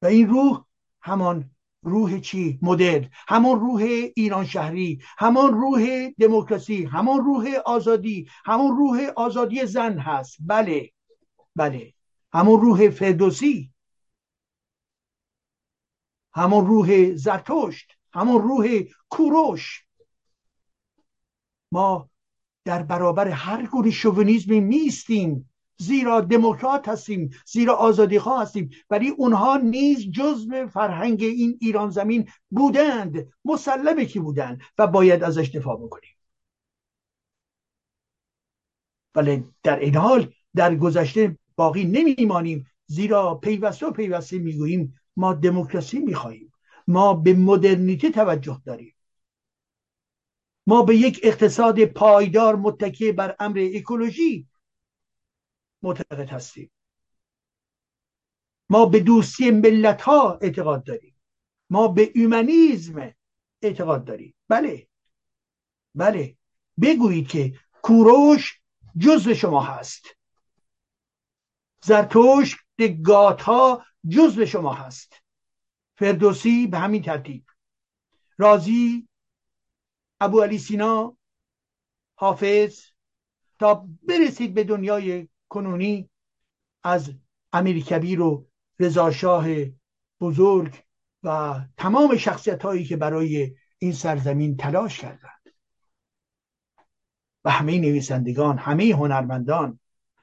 [0.01, 0.64] و این روح
[1.01, 1.49] همان
[1.84, 3.82] روح چی؟ مدل همان روح
[4.16, 5.01] ایران شهری.
[5.18, 6.86] همان روح دموکراسی.
[6.86, 8.28] همان روح آزادی.
[8.45, 10.38] همان روح آزادی زن هست.
[10.39, 10.91] بله.
[11.56, 11.93] بله.
[12.34, 13.72] همون روح فردوسی.
[16.36, 19.86] همون روح زرتشت همون روح کوروش.
[21.71, 22.09] ما
[22.65, 25.49] در برابر هر گونه شوونیزمی نیستیم.
[25.77, 28.69] زیرا دموکرات هستیم زیرا آزادی خواه هستیم.
[28.89, 33.34] ولی اونها نیز جزء فرهنگ این ایران زمین بودند.
[33.45, 36.15] مسلمه که بودند و باید ازش دفاع بکنیم.
[39.15, 42.67] ولی در این حال در گذشته باقی نمیمانیم.
[42.86, 46.53] زیرا پیوسته و پیوسته می‌گوییم ما دموکراسی می‌خواهیم.
[46.88, 48.95] ما به مدرنیته توجه داریم.
[50.68, 54.47] ما به یک اقتصاد پایدار متکی بر امر اکولوژی
[55.82, 56.72] معتقد هستیم.
[58.70, 61.16] ما به دوستی ملت ها اعتقاد داریم.
[61.70, 63.14] ما به اومانیزم
[63.61, 64.36] اعتقاد داریم.
[64.47, 64.88] بله.
[65.95, 66.38] بله.
[66.82, 68.61] بگویید که کوروش
[68.97, 70.05] جزو شما هست.
[71.84, 75.13] زرتوش دگات ها جزو شما هست.
[75.95, 77.45] فردوسی به همین ترتیب.
[78.38, 79.07] رازی
[80.19, 81.17] ابو علی سینا
[82.15, 82.80] حافظ
[83.59, 86.09] تا برسید به دنیای کنونی
[86.84, 87.13] از
[87.53, 88.47] امیر کبیر و
[88.80, 89.45] رضاشاه
[90.19, 90.84] بزرگ
[91.24, 95.53] و تمام شخصیت هایی که برای این سرزمین تلاش کردند.
[97.45, 99.80] و همه نویسندگان همه هنرمندان.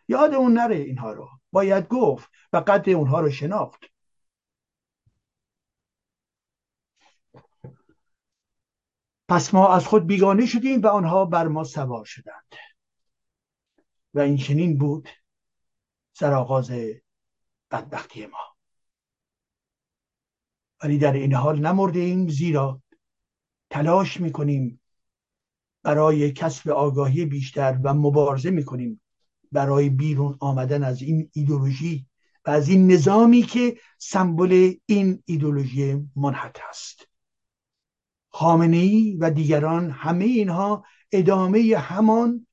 [0.09, 1.40] یاد اون نره اینها رو.
[1.53, 3.81] باید گفت و قدر اونها رو شناخت.
[9.29, 12.55] پس ما از خود بیگانه شدیم و آنها بر ما سوار شدند.
[14.15, 15.09] و این چنین بود
[16.13, 16.71] سرآغاز
[17.71, 18.57] بدبختی ما.
[20.83, 22.83] ولی در این حال نمرده زیرا
[23.71, 24.81] تلاش می‌کنیم
[25.83, 29.00] برای کسب آگاهی بیشتر و مبارزه می‌کنیم.
[29.53, 32.07] برای بیرون آمدن از این ایدولوژی
[32.47, 37.09] و از این نظامی که سمبل این ایدولوژی منحط است.
[38.31, 42.47] خامنه ای و دیگران همه اینها ادامه همان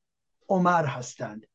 [0.50, 1.46] عمر هستند.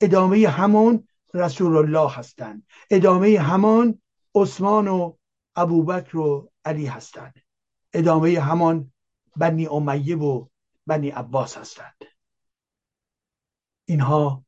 [0.00, 2.66] ادامه همان رسول الله هستند.
[2.90, 4.02] ادامه همان
[4.34, 5.16] عثمان و
[5.56, 7.34] ابوبکر و علی هستند.
[7.92, 8.92] ادامه همان
[9.36, 10.46] بنی امیه و
[10.86, 11.96] بنی عباس هستند.
[13.84, 14.44] اینها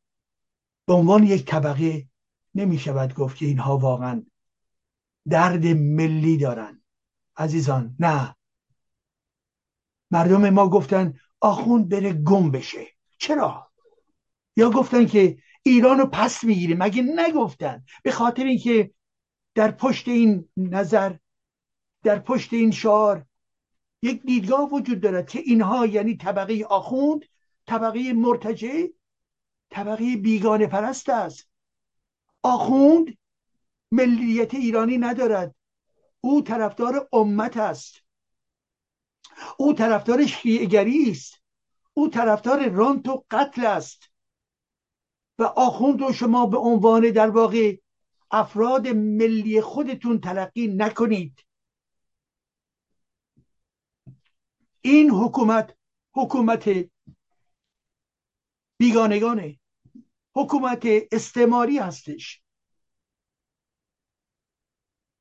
[0.87, 2.07] به عنوان یک طبقه
[2.55, 4.26] نمی شود گفت که اینها واقعا
[5.28, 6.83] درد ملی دارند
[7.37, 8.37] عزیزان نه.
[10.11, 12.87] مردم ما گفتن آخوند بره گم بشه.
[13.18, 13.72] چرا؟
[14.57, 18.95] یا گفتن که ایران رو پس می‌گیریم مگه نگفتن؟ به خاطر اینکه
[19.55, 21.16] در پشت این نظر
[22.03, 23.26] در پشت این شعار
[24.03, 27.24] یک دیدگاه وجود دارد که اینها یعنی طبقه آخوند
[27.66, 28.87] طبقه مرتجع
[29.73, 31.49] طبقه بیگانه پرست است.
[32.43, 33.18] آخوند
[33.91, 35.55] ملیت ایرانی ندارد.
[36.20, 37.95] او طرفدار امت است.
[39.59, 41.43] او طرفدار شیعگری است.
[41.95, 44.11] او طرفدار رانت و قتل است.
[45.39, 47.77] و آخوند رو شما به عنوان در واقع
[48.31, 51.45] افراد ملی خودتون تلقی نکنید.
[54.81, 55.77] این حکومت
[56.14, 56.70] حکومت
[58.79, 59.61] بیگانگانه.
[60.35, 62.43] حکومت استعماری هستش.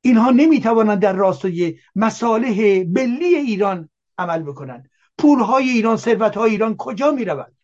[0.00, 4.90] اینها نمی‌توانند در راستای مصالح ملی ایران عمل بکنند.
[5.18, 7.56] پولهای ایران ثروتهای ایران کجا می‌رود؟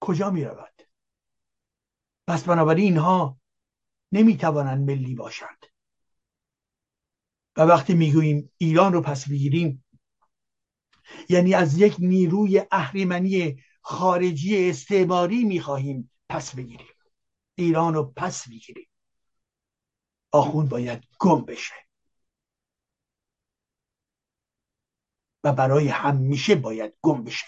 [0.00, 0.82] کجا می‌رود؟
[2.26, 3.38] پس بنابراین اینها
[4.12, 5.66] نمی‌توانند ملی باشند.
[7.56, 9.84] و وقتی می‌گوییم ایران رو پس بگیریم
[11.28, 16.86] یعنی از یک نیروی اهریمنی خارجی استعماری می‌خواهیم پس بگیریم.
[17.54, 18.88] ایران رو پس بگیریم
[20.32, 21.74] آخون باید گم بشه.
[25.44, 27.46] و برای همیشه باید گم بشه.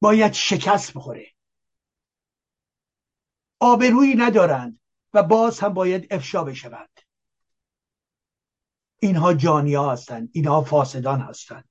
[0.00, 1.32] باید شکست بخوره.
[3.60, 4.80] آبرویی ندارند
[5.14, 6.95] و باز هم باید افشا بشوند.
[9.06, 11.68] اینها جانیا هستند اینها فاسدان هستند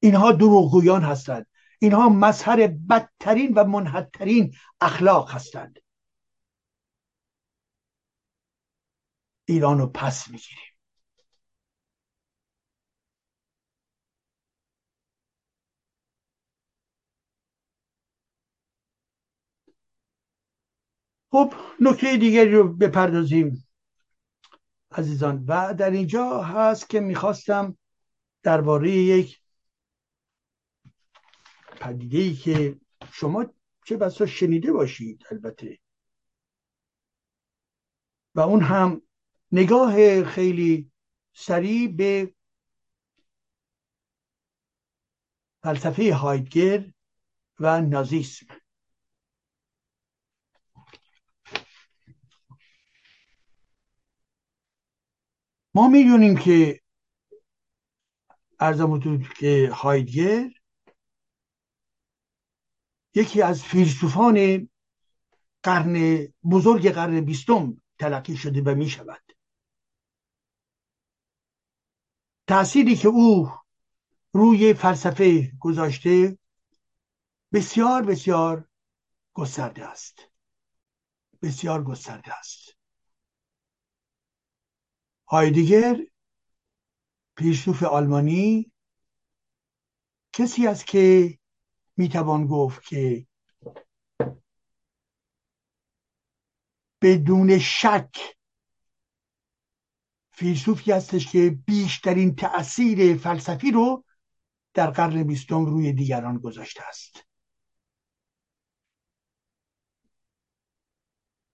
[0.00, 1.46] اینها دروغگویان هستند
[1.80, 5.78] اینها مظهر بدترین و منحدترین اخلاق هستند.
[9.48, 10.68] ایران رو پس می‌گیریم.
[21.30, 23.67] خب نکته دیگری رو بپردازیم.
[24.92, 25.44] عزیزان.
[25.48, 27.78] و در اینجا هست که می‌خواستم
[28.42, 29.40] درباره یک
[31.80, 32.80] پدیده ای که
[33.12, 33.46] شما
[33.84, 35.78] چه بسا شنیده باشید البته.
[38.34, 39.02] و اون هم
[39.52, 40.90] نگاه خیلی
[41.32, 42.34] سریع به
[45.62, 46.92] فلسفه هایدگر
[47.60, 48.46] و نازیسم.
[55.74, 56.80] ما می‌دونیم که
[58.60, 59.00] ارزم
[59.38, 60.50] که هایدگر
[63.14, 64.68] یکی از فیلسوفان
[65.62, 69.22] قرن بزرگ قرن بیستم تلقی شده و می شود
[72.46, 73.50] تأثیری که او
[74.32, 76.38] روی فلسفه گذاشته
[77.52, 78.68] بسیار بسیار
[79.34, 80.18] گسترده است.
[81.42, 82.77] بسیار گسترده است.
[85.30, 85.96] هایدگر
[87.38, 88.72] فیلسوف آلمانی
[90.32, 91.38] کسی است که
[91.96, 93.26] می‌توان گفت که
[97.02, 98.36] بدون شک
[100.30, 104.04] فیلسوفی هستش که بیشترین تأثیر فلسفی رو
[104.74, 107.24] در قرن بیستم روی دیگران گذاشته است.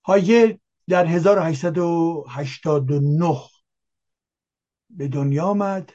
[0.05, 0.57] هایگل
[0.89, 3.54] در 1889
[4.91, 5.93] به دنیا آمد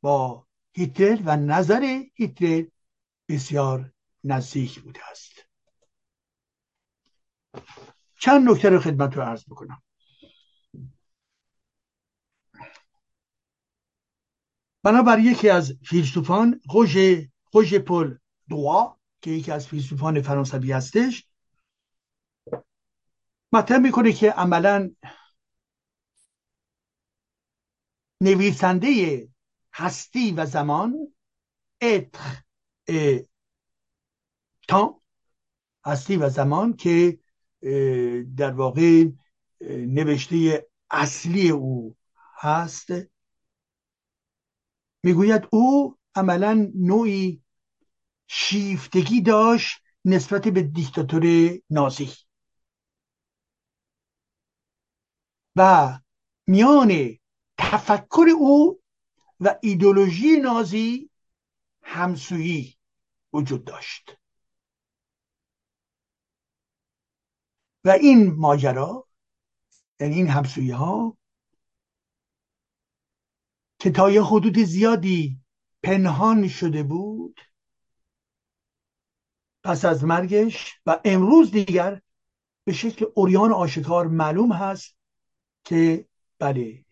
[0.00, 2.64] با هیتلر و نظر هیتلر
[3.28, 3.92] بسیار
[4.24, 5.35] نزدیک بوده است.
[8.18, 9.82] چند نکته رو خدمت رو عرض بکنم.
[14.82, 16.60] بنابر یکی از فیلسوفان
[17.50, 18.16] خوش پل
[18.48, 21.28] دوا که یکی از فیلسوفان فرانسوی هستش
[23.52, 24.90] مطرح می‌کنه که عملا
[28.20, 29.28] نویسنده
[29.72, 31.14] هستی و زمان
[31.80, 32.42] اتخ
[34.68, 35.00] تا
[35.84, 37.18] هستی و زمان که
[38.36, 39.04] در واقع
[39.70, 41.96] نوشته اصلی او
[42.38, 42.88] هست.
[45.02, 47.42] می‌گوید او عملا نوعی
[48.26, 51.24] شیفتگی داشت نسبت به دیکتاتور
[51.70, 52.10] نازی.
[55.56, 55.92] و
[56.46, 57.18] میان
[57.58, 58.82] تفکر او
[59.40, 61.10] و ایدولوژی نازی
[61.82, 62.76] همسویی
[63.32, 64.16] وجود داشت.
[67.86, 69.08] و این ماجرا
[70.00, 71.18] یعنی این همسویی ها
[73.78, 75.40] که تا یه حدود زیادی
[75.82, 77.40] پنهان شده بود
[79.64, 82.00] پس از مرگش و امروز دیگر
[82.64, 84.96] به شکل اوریان آشکار معلوم هست
[85.64, 86.08] که
[86.38, 86.84] بله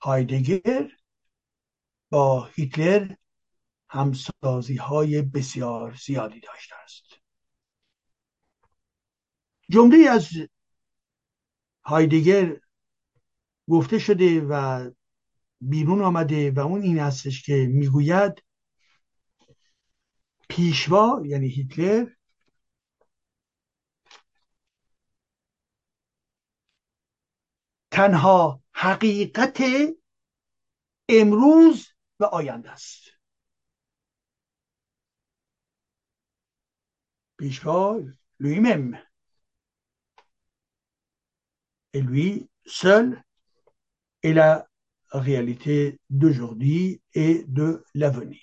[0.00, 0.90] هایدگر
[2.10, 3.14] با هیتلر
[3.88, 7.11] همسازی های بسیار زیادی داشته است.
[9.72, 10.28] جمله از
[11.84, 12.60] هایدگر
[13.68, 14.90] گفته شده و
[15.60, 18.44] بیرون آمده و اون این هستش که می‌گوید
[20.48, 22.06] پیشوا یعنی هیتلر
[27.90, 29.62] تنها حقیقت
[31.08, 31.88] امروز
[32.20, 33.02] و آینده است.
[37.38, 38.00] پیشوا
[38.38, 39.11] lui-même
[41.94, 43.22] et lui seul
[44.22, 44.66] est la
[45.10, 48.40] réalité d'aujourd'hui et de l'avenir.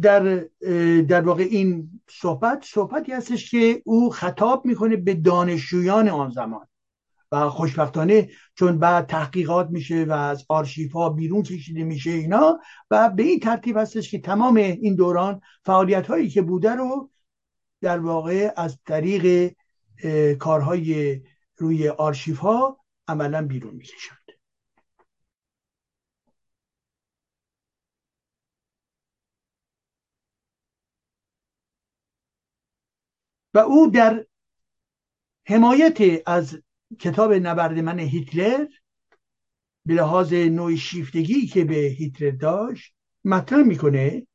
[0.00, 0.44] در
[1.08, 6.66] در واقع این صحبت صحبتی هستش که او خطاب می‌کنه به دانشجویان آن زمان
[7.32, 12.60] و خوشبختانه چون بعد تحقیقات میشه و از آرشیف ها بیرون کشیده میشه اینا
[12.90, 17.10] و به این ترتیب هستش که تمام این دوران فعالیت هایی که بوده رو
[17.80, 19.54] در واقع از طریق
[20.38, 21.20] کارهای
[21.56, 24.18] روی آرشیف ها عملا بیرون می‌کشند.
[33.54, 34.26] و او در
[35.46, 36.58] حمایت از
[36.98, 38.66] کتاب نبرد من هیتلر
[39.86, 42.94] به لحاظ نوع شیفتگی که به هیتلر داشت
[43.24, 44.26] مطرح می‌کنه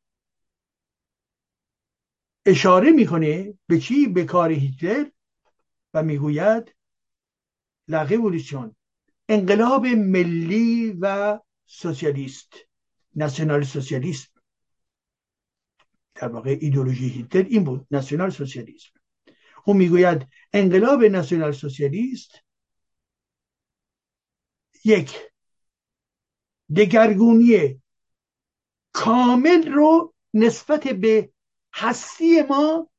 [2.46, 5.10] اشاره می‌کنه به چی؟ به کار هیتلر
[5.94, 6.76] و می‌گوید
[7.88, 8.76] ریولوشن
[9.30, 12.54] انقلاب ملی و سوسیالیست
[13.16, 14.30] ناسیونال سوسیالیسم.
[16.16, 18.92] در واقع ایدولوژی هیتلر این بود ناسیونال سوسیالیسم.
[19.66, 22.32] او می‌گوید انقلاب ناسیونال سوسیالیست
[24.86, 25.18] یک
[26.76, 27.82] دگرگونی
[28.92, 31.30] کامل رو نسبت به
[31.74, 32.90] هستی ما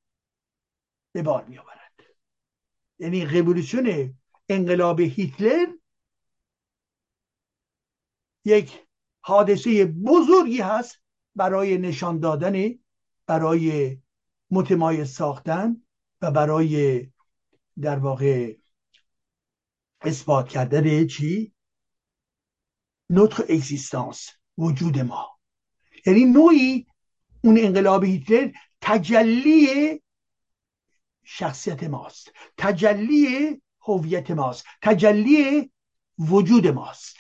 [1.13, 2.03] به بار می آورد
[2.99, 4.15] یعنی رولوشن
[4.49, 5.67] انقلاب هیتلر
[8.45, 8.87] یک
[9.21, 11.01] حادثه بزرگی هست
[11.35, 12.79] برای نشان دادن
[13.27, 13.99] برای
[14.51, 15.83] متمایز ساختن
[16.21, 17.07] و برای
[17.81, 18.57] در واقع
[20.01, 21.55] اثبات کردن چی؟
[23.11, 24.29] نطق اگزیستانس
[24.59, 25.39] وجود ما.
[26.07, 26.87] یعنی نوعی
[27.45, 28.51] اون انقلاب هیتلر
[28.81, 30.03] تجلی
[31.25, 35.73] شخصیت ماست تجلی هویت ماست تجلی
[36.19, 37.17] وجود ماست.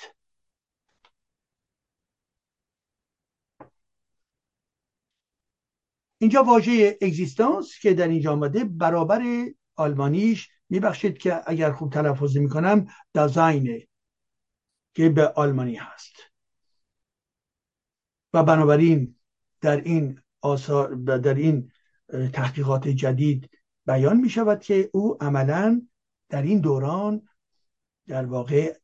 [6.18, 9.22] اینجا واژه اگزیستانس که در اینجا آمده برابر
[9.76, 13.88] آلمانیش میبخشید که اگر خوب تلفظ می‌کنم دازاینه
[14.94, 16.16] که به آلمانی هست.
[18.32, 19.16] و بنابراین
[19.64, 21.72] در این آثار در این
[22.32, 23.50] تحقیقات جدید
[23.86, 25.86] بیان می شود که او عملا
[26.28, 27.28] در این دوران
[28.06, 28.78] در واقع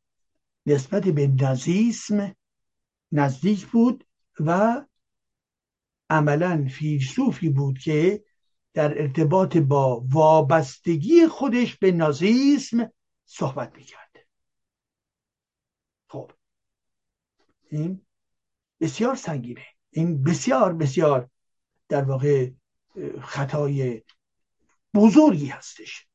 [0.67, 2.37] نسبت به نازیسم
[3.13, 4.07] نزدیک بود
[4.41, 4.81] و
[6.11, 8.25] عملا فیلسوفی بود که
[8.75, 12.93] در ارتباط با وابستگی خودش به نازیسم
[13.25, 14.17] صحبت می‌کرد.
[16.09, 16.31] خب
[17.71, 18.07] این
[18.81, 19.67] بسیار سنگینه.
[19.91, 21.31] این بسیار بسیار
[21.89, 22.51] در واقع
[23.23, 24.03] خطای
[24.95, 26.07] بزرگی هستش.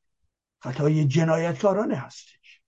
[0.58, 2.62] خطای جنایتکارانه هستش.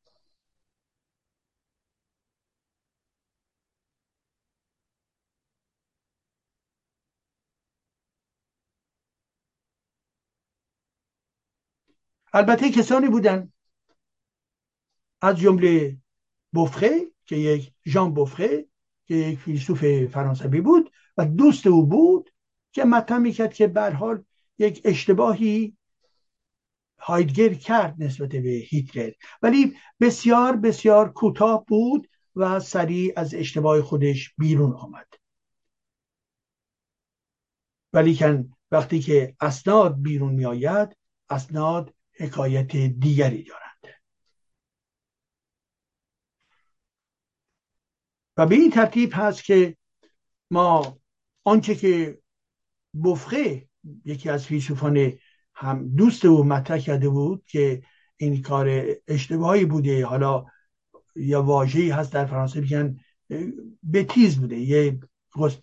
[12.32, 13.52] البته کسانی بودن
[15.20, 15.98] از جمله
[16.52, 18.68] بوفره که یک ژان بوفره
[19.08, 22.30] که یک فیلسوف فرانسوی بود و دوست او بود
[22.72, 24.24] که مطمئن می‌کرد که به حال
[24.58, 25.76] یک اشتباهی
[26.98, 29.10] هایدگر کرد نسبت به هیتلر.
[29.42, 35.06] ولی بسیار بسیار کوتاه بود و سریع از اشتباه خودش بیرون آمد.
[37.92, 38.18] ولی
[38.70, 40.96] وقتی که اسناد بیرون می آید
[41.30, 43.67] اسناد حکایت دیگری دارند
[48.38, 49.76] و به این ترتیب هست که
[50.50, 50.98] ما
[51.44, 52.18] آنچه که
[53.04, 53.68] بفخه
[54.04, 55.12] یکی از فیلسوفان
[55.54, 57.82] هم دوست او مطرح کرده بود که
[58.16, 60.44] این کار اشتباهی بوده حالا
[61.16, 63.00] یا واژه‌ای هست در فرانسه میگن
[63.92, 65.00] بتیز بوده یه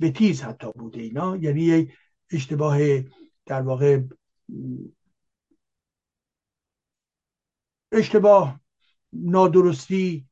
[0.01, 1.93] بتیز حتی بوده اینا یعنی یه
[2.31, 2.79] اشتباه
[3.45, 4.01] در واقع
[7.91, 8.59] اشتباه
[9.13, 10.27] نادرستی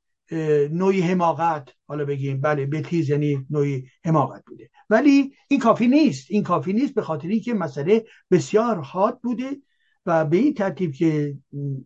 [0.71, 4.69] نوعی حماقت حالا بگیم بله بتیز یعنی نوعی حماقت بوده.
[4.89, 6.25] ولی این کافی نیست.
[6.29, 9.57] این کافی نیست به خاطر که مسئله بسیار حاد بوده
[10.05, 11.37] و به این ترتیب که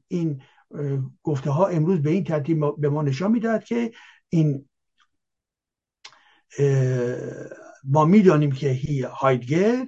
[0.07, 0.41] این
[1.23, 3.91] گفته ها امروز به این ترتیب به ما نشان می‌دهد که
[4.29, 4.65] این
[7.83, 9.87] ما می‌دانیم که هایدگر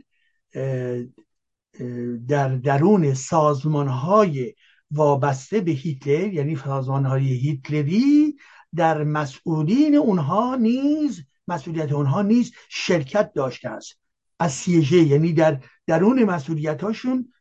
[2.27, 4.53] در درون سازمان های
[4.91, 8.35] وابسته به هیتلر یعنی سازمان های هیتلری
[8.75, 13.99] در مسئولین اونها نیز مسئولیت اونها نیز شرکت داشته است.
[14.39, 17.33] از سیجه یعنی در درون مسئولیت هاشون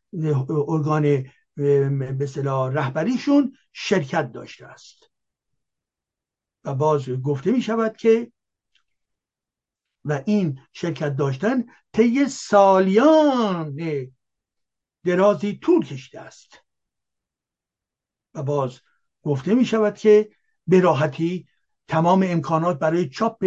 [0.69, 2.29] ارگان به
[2.73, 5.11] رهبریشون شرکت داشته است.
[6.65, 8.33] و باز گفته می شود که
[10.05, 13.77] و این شرکت داشتن طی سالیان
[15.05, 16.65] درازی طول کشیده است.
[18.35, 18.81] و باز
[19.23, 20.31] گفته می شود که
[20.69, 21.47] به راحتی
[21.89, 23.45] تمام امکانات برای چاپ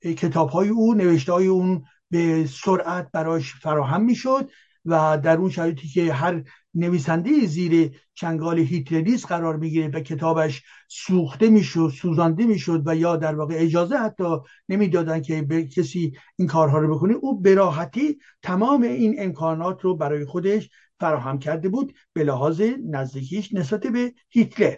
[0.00, 4.50] کتاب های او نوشته های اون به سرعت براش فراهم می شد
[4.84, 6.42] و در اون شرایطی که هر
[6.74, 13.34] نویسنده زیر چنگال هیتلریست قرار می‌گیره و کتابش سوخته می‌شد سوزانده می‌شد و یا در
[13.34, 14.36] واقع اجازه حتی
[14.68, 20.24] نمی‌دادن که به کسی این کارها رو بکنه او براحتی تمام این امکانات رو برای
[20.24, 20.70] خودش
[21.00, 24.76] فراهم کرده بود به لحاظ نزدیکیش نسبت به هیتلر.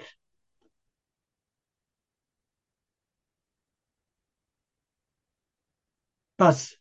[6.39, 6.73] پس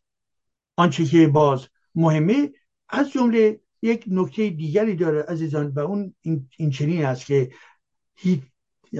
[0.76, 2.52] آنچه که باز مهمه
[2.88, 6.14] از جمله یک نکته دیگری داره عزیزان و اون
[6.56, 7.50] این چنین است که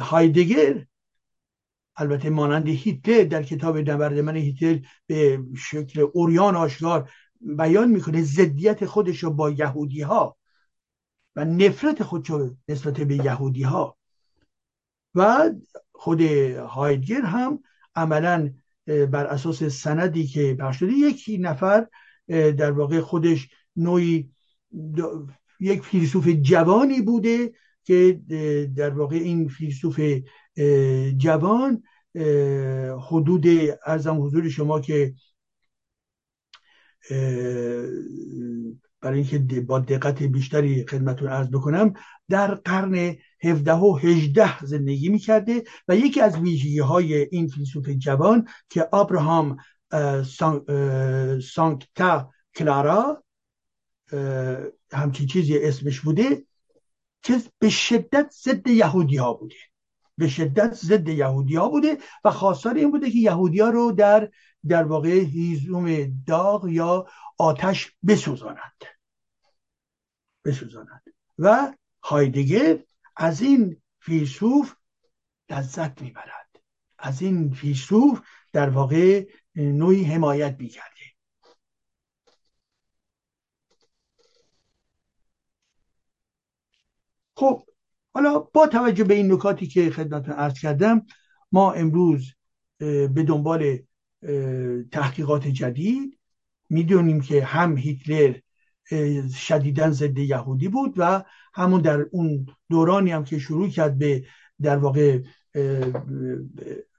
[0.00, 0.86] هایدگر
[1.96, 7.10] البته مانند هیتلر در کتاب نبرد من هیتلر به شکل اوریان آشکار
[7.40, 10.36] بیان می‌کنه ضدیت خودش رو با یهودی ها
[11.36, 12.30] و نفرت خودش
[12.68, 13.98] نسبت به یهودی ها
[15.14, 15.50] و
[15.92, 17.62] خود هایدگر هم
[17.94, 18.54] عملا
[18.86, 20.92] بر اساس سندی که پخش شده.
[20.92, 21.86] یکی نفر
[22.28, 24.30] در واقع خودش نوعی
[25.60, 27.52] یک فیلسوف جوانی بوده
[27.84, 28.20] که
[28.76, 30.00] در واقع این فیلسوف
[31.16, 31.82] جوان
[33.08, 33.44] حدود
[33.86, 35.14] ارزم حضور شما که
[39.00, 41.94] برای اینکه با دقت بیشتری خدمتون ارز بکنم
[42.28, 48.48] در قرن 17 و 18 زندگی می‌کرده و یکی از ویژگی های این فیلسوف جوان
[48.68, 49.56] که آبراهام
[51.40, 53.24] سانکتا کلارا
[54.92, 56.44] همچین چیزی اسمش بوده
[57.22, 59.56] که به شدت ضد یهودی ها بوده.
[60.18, 64.30] به شدت ضد یهودی ها بوده و خواستار این بوده که یهودی ها رو در
[64.68, 67.06] در واقع هیزوم داغ یا
[67.38, 68.84] آتش بسوزانند
[70.44, 71.02] بسوزانند
[71.38, 72.78] و هایدگر
[73.16, 74.74] از این فیلسوف
[75.50, 76.60] لذت می‌برد.
[76.98, 78.20] از این فیلسوف
[78.52, 79.26] در واقع
[79.56, 81.06] نوعی حمایت می‌کرده
[87.34, 87.62] خب
[88.14, 91.06] حالا با توجه به این نکاتی که خدمتتون عرض کردم
[91.52, 92.34] ما امروز
[92.78, 93.78] به دنبال
[94.92, 96.18] تحقیقات جدید
[96.70, 98.38] می‌دونیم که هم هیتلر
[99.34, 101.24] شدیدا ضد یهودی بود و
[101.56, 104.24] همون در اون دورانی هم که شروع کرد به
[104.62, 105.22] در واقع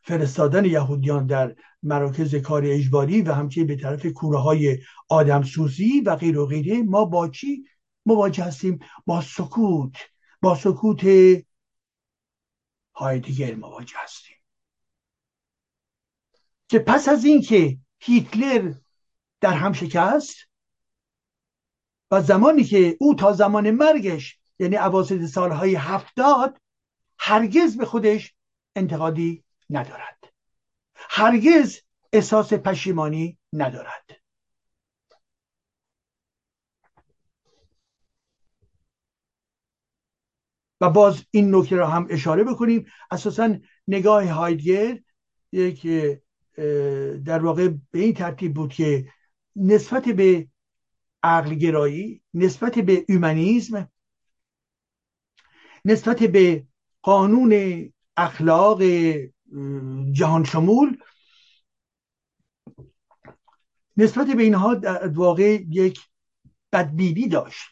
[0.04, 4.78] فرستادن یهودیان در مراکز کار اجباری و همچنین به طرف کوره های
[5.10, 7.66] آدمسوزی و غیر و غیره ما با چی
[8.06, 9.96] مواجه هستیم؟ با سکوت
[10.42, 11.02] با سکوت
[12.96, 14.36] هایدگر مواجه هستیم.
[16.68, 18.74] که پس از اینکه هیتلر
[19.42, 20.36] در هم شکست
[22.12, 26.62] و زمانی که او تا زمان مرگش یعنی اواسط سالهای هفتاد
[27.20, 28.36] هرگز به خودش
[28.76, 30.34] انتقادی ندارد.
[30.96, 31.80] هرگز
[32.14, 34.12] احساس پشیمانی ندارد.
[40.82, 42.86] و باز این نکته را هم اشاره بکنیم.
[43.12, 43.58] اساسا
[43.88, 45.00] نگاه هایدگر
[45.52, 45.88] یک
[47.26, 49.08] در واقع به این ترتیب بود که
[49.56, 50.48] نسبت به
[51.24, 53.92] عقل گرایی نسبت به اومانیزم
[55.88, 56.68] نسبت به
[57.02, 57.54] قانون
[58.18, 58.82] اخلاق
[60.12, 60.98] جهان شمول
[63.98, 66.00] نسبت به اینها در واقع یک
[66.72, 67.70] بدبینی داشت.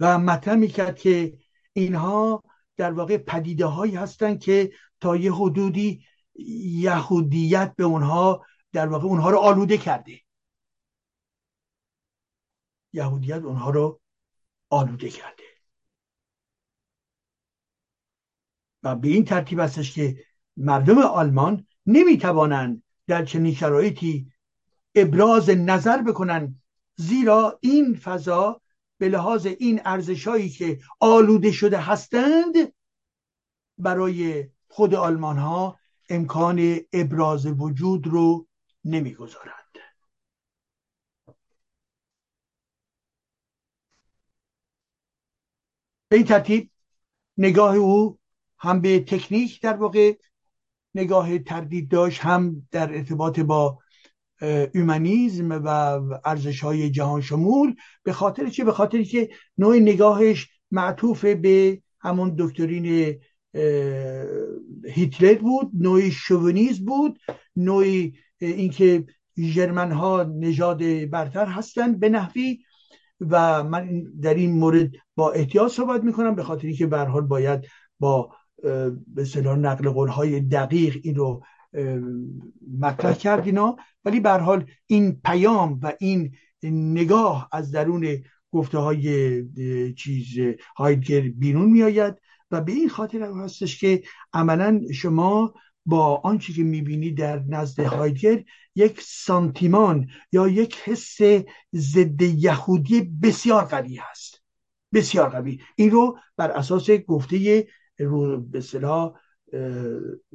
[0.00, 1.38] و مطرح می‌کرد که
[1.72, 2.42] اینها
[2.76, 6.04] در واقع پدیده هایی هستند که تا یه حدودی
[6.34, 10.20] یهودیت به اونها در واقع اونها رو آلوده کرده.
[12.92, 14.00] یهودیت اونها رو
[14.70, 15.49] آلوده کرده.
[18.82, 20.24] و به این ترتیب هستش که
[20.56, 24.32] مردم آلمان نمی‌توانند در چنین شرایطی
[24.94, 26.60] ابراز نظر بکنن
[26.96, 28.60] زیرا این فضا
[28.98, 32.54] به لحاظ این ارزشهایی که آلوده شده هستند
[33.78, 35.78] برای خود آلمان ها
[36.08, 38.46] امکان ابراز وجود رو
[38.84, 39.54] نمی‌گذارند.
[46.08, 46.70] به این ترتیب
[47.38, 48.19] نگاه او
[48.60, 50.12] هم به تکنیک در واقع
[50.94, 53.78] نگاه تردید داشت هم در ارتباط با
[54.74, 55.68] اومانیزم و
[56.24, 62.34] ارزش های جهان شمول به خاطر چه به خاطر که نوع نگاهش معطوف به همون
[62.38, 63.16] دکترین
[64.84, 67.18] هیتلر بود نوع شوونیز بود
[67.56, 67.84] نوع
[68.38, 69.04] اینکه
[69.54, 72.58] جرمن ها نژاد برتر هستند به نحوی.
[73.20, 77.66] و من در این مورد با احتیاط صحبت می‌کنم به خاطر اینکه به حال باید
[77.98, 78.32] با
[78.62, 81.42] به اصطلاح نقل قول های دقیق این رو
[82.78, 83.76] مطرح کرد اینا.
[84.04, 88.22] ولی به حال این پیام و این نگاه از درون
[88.52, 92.14] گفته های چیز هایدگر بیرون میآید
[92.50, 95.54] و به این خاطر هستش که عملا شما
[95.86, 101.18] با آنچه که می‌بینی در نزد هایدگر یک سانتیمان یا یک حس
[101.74, 104.42] ضد یهودی بسیار قوی هست.
[104.94, 105.60] بسیار قوی.
[105.76, 107.66] این رو بر اساس گفته
[108.04, 109.20] رو به صلاح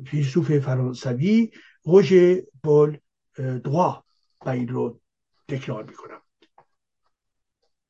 [0.06, 1.52] فیلسوف فرانسوی
[1.84, 2.14] روژ
[2.64, 2.98] پول
[3.64, 4.06] دوا
[4.46, 5.02] و این رو
[5.48, 6.22] تکرار می‌کنم.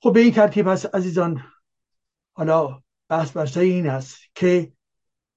[0.02, 1.43] خب به این ترتیب هست عزیزان.
[2.34, 4.73] حالا بحث بر این است که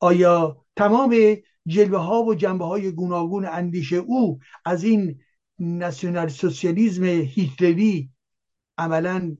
[0.00, 1.36] آیا تمام
[1.66, 5.22] جلوه ها و جنبه های گوناگون اندیشه او از این
[5.58, 8.10] ناسیونال سوسیالیزم هیتلری
[8.78, 9.36] عملا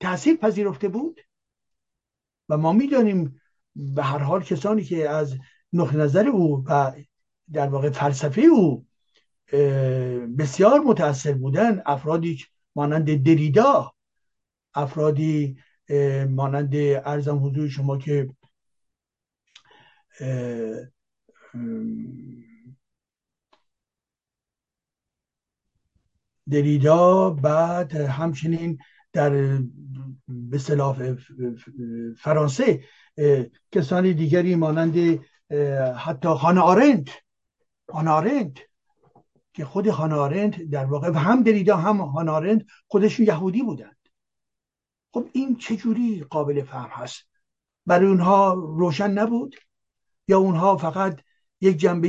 [0.00, 1.20] تاثیر پذیرفته بود؟
[2.48, 3.40] و ما می‌دانیم
[3.76, 5.36] به هر حال کسانی که از
[5.72, 6.92] نقطه نظر او و
[7.52, 8.86] در واقع فلسفه او
[10.38, 12.44] بسیار متاثر بودن افرادی
[12.76, 13.92] مانند دریدا
[14.74, 15.58] افرادی
[16.28, 18.28] مانند ارزم حضور شما که
[26.50, 28.78] دریدا بعد همچنین
[29.12, 29.58] در
[30.28, 30.58] به
[32.18, 32.84] فرانسه
[33.72, 35.20] کسانی دیگری مانند
[35.96, 37.08] حتی هانا آرنت.
[37.88, 38.58] آرنت
[39.54, 43.96] که خود هانا آرنت در واقع و هم دریدا هم هانا آرنت خودشون یهودی بودند.
[45.12, 47.24] خب این چجوری قابل فهم هست؟
[47.86, 49.56] برای اونها روشن نبود؟
[50.28, 51.20] یا اونها فقط
[51.60, 52.08] یک جنبه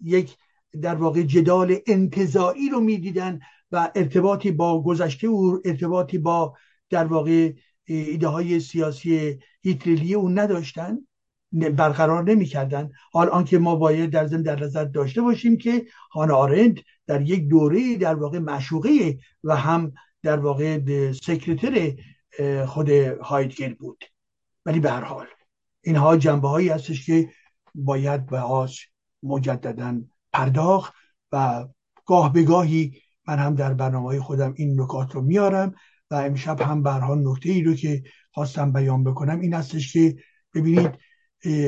[0.00, 0.36] یک
[0.82, 3.40] در واقع جدال انتظایی رو می‌دیدن
[3.72, 6.56] و ارتباطی با گذشته او ارتباطی با
[6.90, 7.52] در واقع
[7.84, 10.98] ایده های سیاسی هیتلری اون نداشتن
[11.52, 12.90] برقرار نمی‌کردن.
[13.12, 17.48] حال آنکه ما باید در ضمن در نظر داشته باشیم که هانا آرند در یک
[17.48, 19.92] دوره در واقع مشوقه و هم
[20.22, 20.80] در واقع
[21.12, 21.94] سکرتر
[22.66, 22.90] خود
[23.22, 24.04] هایدگر بود.
[24.66, 25.26] ولی به هر حال
[25.82, 27.30] اینها جنبه هایی هستش که
[27.74, 28.88] باید به آش
[29.22, 30.00] مجددا
[30.32, 30.94] پرداخت
[31.32, 31.68] و
[32.06, 35.74] گاه به گاهی من هم در برنامه خودم این نکات رو میارم
[36.10, 39.40] و امشب هم برها نکته ای رو که خواستم بیان بکنم.
[39.40, 40.16] این هستش که
[40.54, 40.90] ببینید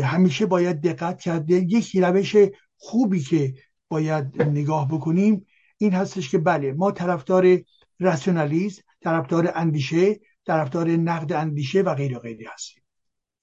[0.05, 2.37] همیشه باید دقت کرده یک روش
[2.77, 3.55] خوبی که
[3.89, 5.47] باید نگاه بکنیم
[5.79, 7.59] این هستش که بله ما طرفدار
[8.01, 12.83] راسیونالیسم طرفدار اندیشه طرفدار نقد اندیشه و غیر غیری هستیم.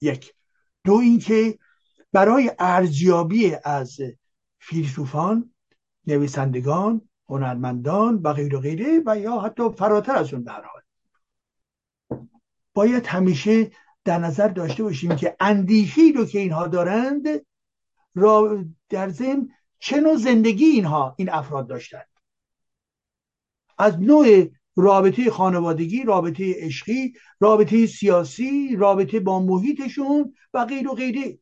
[0.00, 0.34] یک.
[0.84, 1.58] دو اینکه
[2.12, 3.98] برای ارزیابی از
[4.58, 5.54] فیلسوفان
[6.06, 10.79] نویسندگان هنرمندان و غیر غیره و یا حتی فراتر از اون در حال.
[12.74, 13.70] باید همیشه
[14.04, 17.26] در نظر داشته باشیم که اندیشی رو که اینها دارند
[18.14, 19.48] را در ضمن
[19.78, 22.06] چه نوع زندگی اینها این افراد داشتند
[23.78, 31.38] از نوع رابطه خانوادگی رابطه عشقی رابطه سیاسی رابطه با محیطشون و غیر و غیره.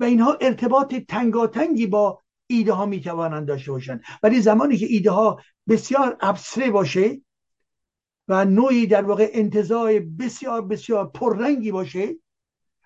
[0.00, 4.02] و اینها ارتباط تنگاتنگی با ایده ها می‌توانند داشته باشند.
[4.22, 7.20] ولی زمانی که ایده ها بسیار ابسره باشه
[8.30, 12.16] و نوعی در واقع انتظای بسیار بسیار پررنگی باشه.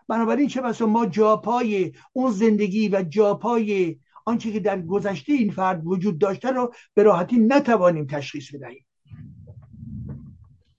[0.09, 5.87] بنابراین چه بسا ما جاپای اون زندگی و جاپای آنچه که در گذشته این فرد
[5.87, 8.87] وجود داشته رو به راحتی نتوانیم تشخیص بدهیم.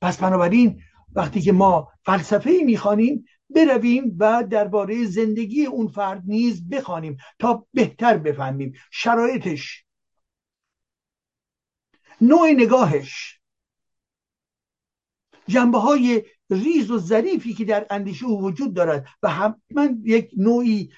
[0.01, 0.81] پس بنابراین
[1.15, 7.67] وقتی که ما فلسفه ای می‌خوانیم برویم و درباره زندگی اون فرد نیز بخوانیم تا
[7.73, 9.85] بهتر بفهمیم شرایطش.
[12.21, 13.39] نوع نگاهش.
[15.47, 20.89] جنبه های ریز و ظریفی که در اندیشه او وجود دارد و من یک نوعی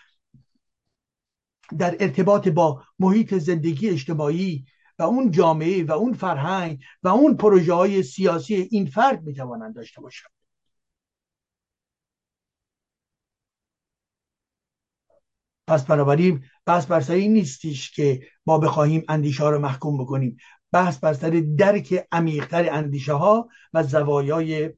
[1.77, 4.65] در ارتباط با محیط زندگی اجتماعی
[4.99, 10.01] و اون جامعه و اون فرهنگ و اون پروژه های سیاسی این فرد می‌توانند داشته
[10.01, 10.31] باشند
[15.67, 20.37] پس بنابراین بحث بر سر این نیستیش که ما بخواهیم اندیشه ها رو محکوم بکنیم.
[20.71, 24.73] بحث بر سر درک عمیقتر اندیشه ها و زوایای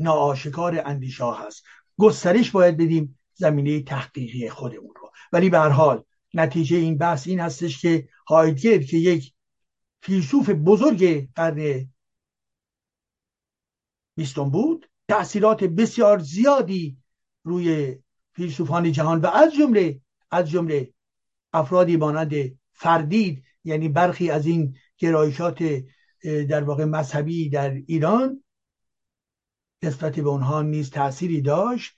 [0.00, 1.64] ناآشکار اندیشه ها هست.
[1.98, 5.10] گسترش باید بدیم زمینه تحقیقی خودمون رو.
[5.32, 6.04] ولی به هر حال
[6.34, 9.32] نتیجه این بحث این هستش که هایدگر که یک
[10.02, 11.88] فیلسوف بزرگ قرن
[14.16, 16.98] بیستم بود تاثیرات بسیار زیادی
[17.44, 17.98] روی
[18.32, 20.00] فیلسوفان جهان و از جمله
[20.30, 20.92] از جمله
[21.52, 22.34] افرادی مانند
[22.72, 25.84] فردید یعنی برخی از این گرایشات
[26.48, 28.44] در واقع مذهبی در ایران
[29.82, 31.94] نسبت به اونها نیز تأثیری داشت.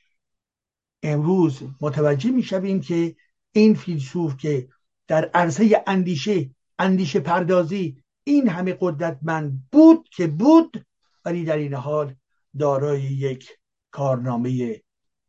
[1.03, 3.16] امروز متوجه می‌شویم که
[3.53, 4.69] این فیلسوف که
[5.07, 10.87] در عرصه اندیشه اندیشه پردازی این همه قدرتمند بود که بود
[11.24, 12.15] ولی در این حال
[12.59, 13.59] دارای یک
[13.91, 14.82] کارنامه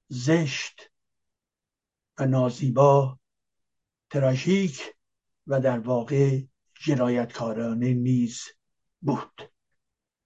[0.07, 0.91] زشت
[2.17, 3.19] و نازیبا
[4.09, 4.81] تراژیک
[5.51, 6.41] و در واقع
[6.81, 8.41] جنایتکارانه نیز
[9.01, 9.51] بود.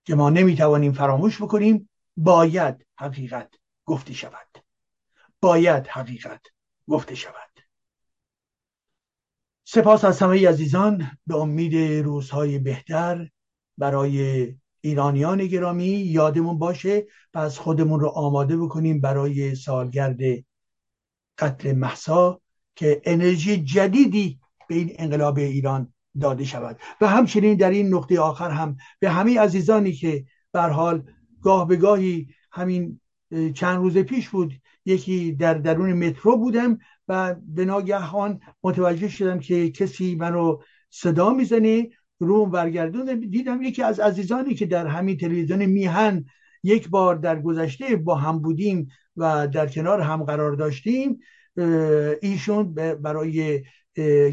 [0.06, 3.54] که ما نمی‌توانیم فراموش بکنیم باید حقیقت
[3.86, 4.64] گفته شود.
[5.42, 6.42] باید حقیقت
[6.88, 7.60] گفته شود.
[9.64, 11.76] سپاس از همه عزیزان به امید
[12.06, 13.30] روزهای بهتر
[13.78, 14.48] برای
[14.82, 20.20] ایرانیان گرامی یادمون باشه پس خودمون رو آماده بکنیم برای سالگرد
[21.38, 22.42] قتل محسا
[22.76, 26.80] که انرژی جدیدی به این انقلاب ایران داده شود.
[27.02, 31.04] و همچنین در این نقطه آخر هم به همه عزیزانی که بر حال
[31.42, 33.00] گاه به گاهی همین
[33.54, 34.54] چند روز پیش بود
[34.86, 36.78] یکی در درون مترو بودم
[37.08, 40.58] و به ناگهان متوجه شدم که کسی منو
[40.90, 41.90] صدا می‌زنه
[42.20, 43.62] روم برگردون دیدم.
[43.62, 46.26] یکی از عزیزانی که در همین تلویزیون میهن
[46.64, 48.88] یک بار در گذشته با هم بودیم
[49.18, 51.20] و در کنار هم قرار داشتیم
[52.22, 53.64] ایشون برای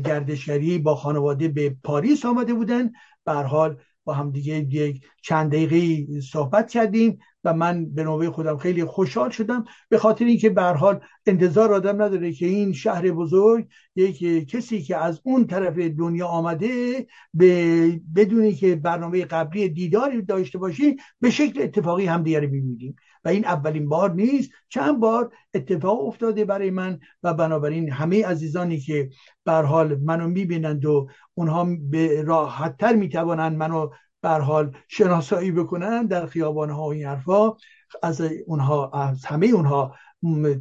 [0.05, 2.93] گردشگری با خانواده به پاریس آمده بودن.
[3.26, 8.84] حال با هم دیگه یک چند دقیقه صحبت کردیم و من به نوبه خودم خیلی
[8.84, 9.64] خوشحال شدم.
[9.89, 14.97] به خاطر اینکه به حال انتظار آدم نداره که این شهر بزرگ یک کسی که
[14.97, 21.62] از اون طرف دنیا آمده به بدونی که برنامه قبلی دیداری داشته باشی به شکل
[21.62, 22.97] اتفاقی هم دیگه می‌بینیم.
[23.24, 24.51] و این اولین بار نیست.
[24.69, 29.11] چند بار اتفاق افتاده برای من و بنابراین همه عزیزانی که
[29.44, 33.90] بر حال منو می‌بینند و اونها به راحتتر می‌توانند منو
[34.23, 37.57] بر حال شناسایی بکنن در خیابان ها این حرفا
[38.03, 39.94] از اونها از همه اونها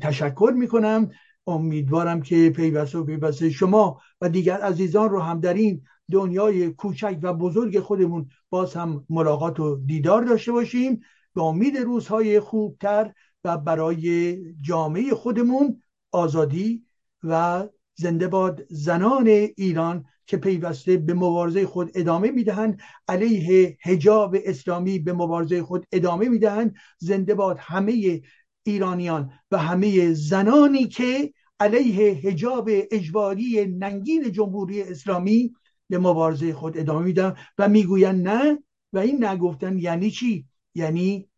[0.02, 1.10] تشکر می‌کنم.
[1.48, 5.82] امیدوارم که پیوسته و پیوسته شما و دیگر عزیزان رو هم در این
[6.12, 11.02] دنیای کوچک و بزرگ خودمون باز هم ملاقات و دیدار داشته باشیم.
[11.36, 13.14] به امید روزهای خوبتر
[13.44, 15.82] و برای جامعه خودمون
[16.12, 16.86] آزادی
[17.24, 25.00] و زنده باد زنان ایران که پیوسته به مبارزه خود ادامه می‌دهند علیه حجاب اسلامی
[25.00, 26.76] به مبارزه خود ادامه می‌دهند.
[27.00, 28.22] زنده باد همه
[28.64, 35.54] ایرانیان و همه زنانی که علیه حجاب اجباری ننگین جمهوری اسلامی
[35.90, 38.64] به مبارزه خود ادامه میدن و می‌گویند نه
[38.94, 40.46] و این نگفتن یعنی چی؟
[40.76, 41.30] یعنی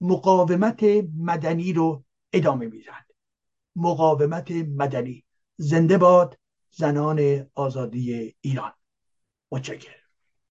[0.00, 0.82] مقاومت
[1.18, 3.04] مدنی رو ادامه میدن
[3.76, 5.24] مقاومت مدنی.
[5.56, 6.38] زنده باد
[6.70, 8.72] زنان آزادی ایران.
[9.52, 10.01] متشکرم.